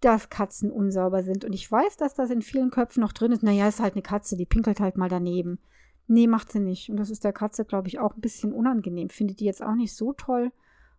dass 0.05 0.31
Katzen 0.31 0.71
unsauber 0.71 1.23
sind. 1.23 1.45
Und 1.45 1.53
ich 1.53 1.71
weiß, 1.71 1.97
dass 1.97 2.15
das 2.15 2.31
in 2.31 2.43
vielen 2.43 2.71
Köpfen 2.71 3.01
noch 3.01 3.13
drin 3.13 3.33
ist. 3.33 3.43
Naja, 3.43 3.69
ist 3.69 3.81
halt 3.81 3.95
eine 3.95 4.03
Katze, 4.03 4.37
die 4.37 4.47
pinkelt 4.47 4.81
halt 4.81 4.97
mal 4.97 5.09
daneben. 5.09 5.59
Nee, 6.07 6.27
macht 6.27 6.53
sie 6.53 6.61
nicht. 6.61 6.91
Und 6.91 6.99
das 6.99 7.11
ist 7.11 7.25
der 7.25 7.33
Katze, 7.33 7.65
glaube 7.65 7.89
ich, 7.89 7.99
auch 7.99 8.15
ein 8.15 8.21
bisschen 8.21 8.53
unangenehm. 8.53 9.09
Findet 9.09 9.41
die 9.41 9.45
jetzt 9.45 9.63
auch 9.63 9.75
nicht 9.75 9.95
so 9.95 10.13
toll. 10.13 10.53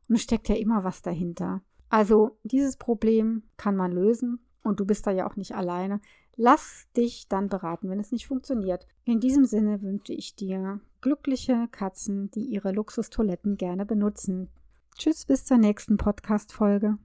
Und 0.09 0.15
es 0.15 0.23
steckt 0.23 0.49
ja 0.49 0.55
immer 0.55 0.83
was 0.83 1.01
dahinter. 1.01 1.61
Also 1.89 2.37
dieses 2.43 2.77
Problem 2.77 3.43
kann 3.57 3.75
man 3.75 3.91
lösen. 3.91 4.39
Und 4.63 4.79
du 4.79 4.85
bist 4.85 5.05
da 5.05 5.11
ja 5.11 5.29
auch 5.29 5.35
nicht 5.35 5.55
alleine. 5.55 5.99
Lass 6.35 6.87
dich 6.97 7.27
dann 7.27 7.49
beraten, 7.49 7.89
wenn 7.89 7.99
es 7.99 8.11
nicht 8.11 8.27
funktioniert. 8.27 8.87
In 9.03 9.19
diesem 9.19 9.45
Sinne 9.45 9.81
wünsche 9.81 10.13
ich 10.13 10.35
dir 10.35 10.79
glückliche 11.01 11.67
Katzen, 11.71 12.31
die 12.31 12.45
ihre 12.45 12.71
Luxustoiletten 12.71 13.57
gerne 13.57 13.85
benutzen. 13.85 14.49
Tschüss, 14.97 15.25
bis 15.25 15.45
zur 15.45 15.57
nächsten 15.57 15.97
Podcast-Folge. 15.97 16.97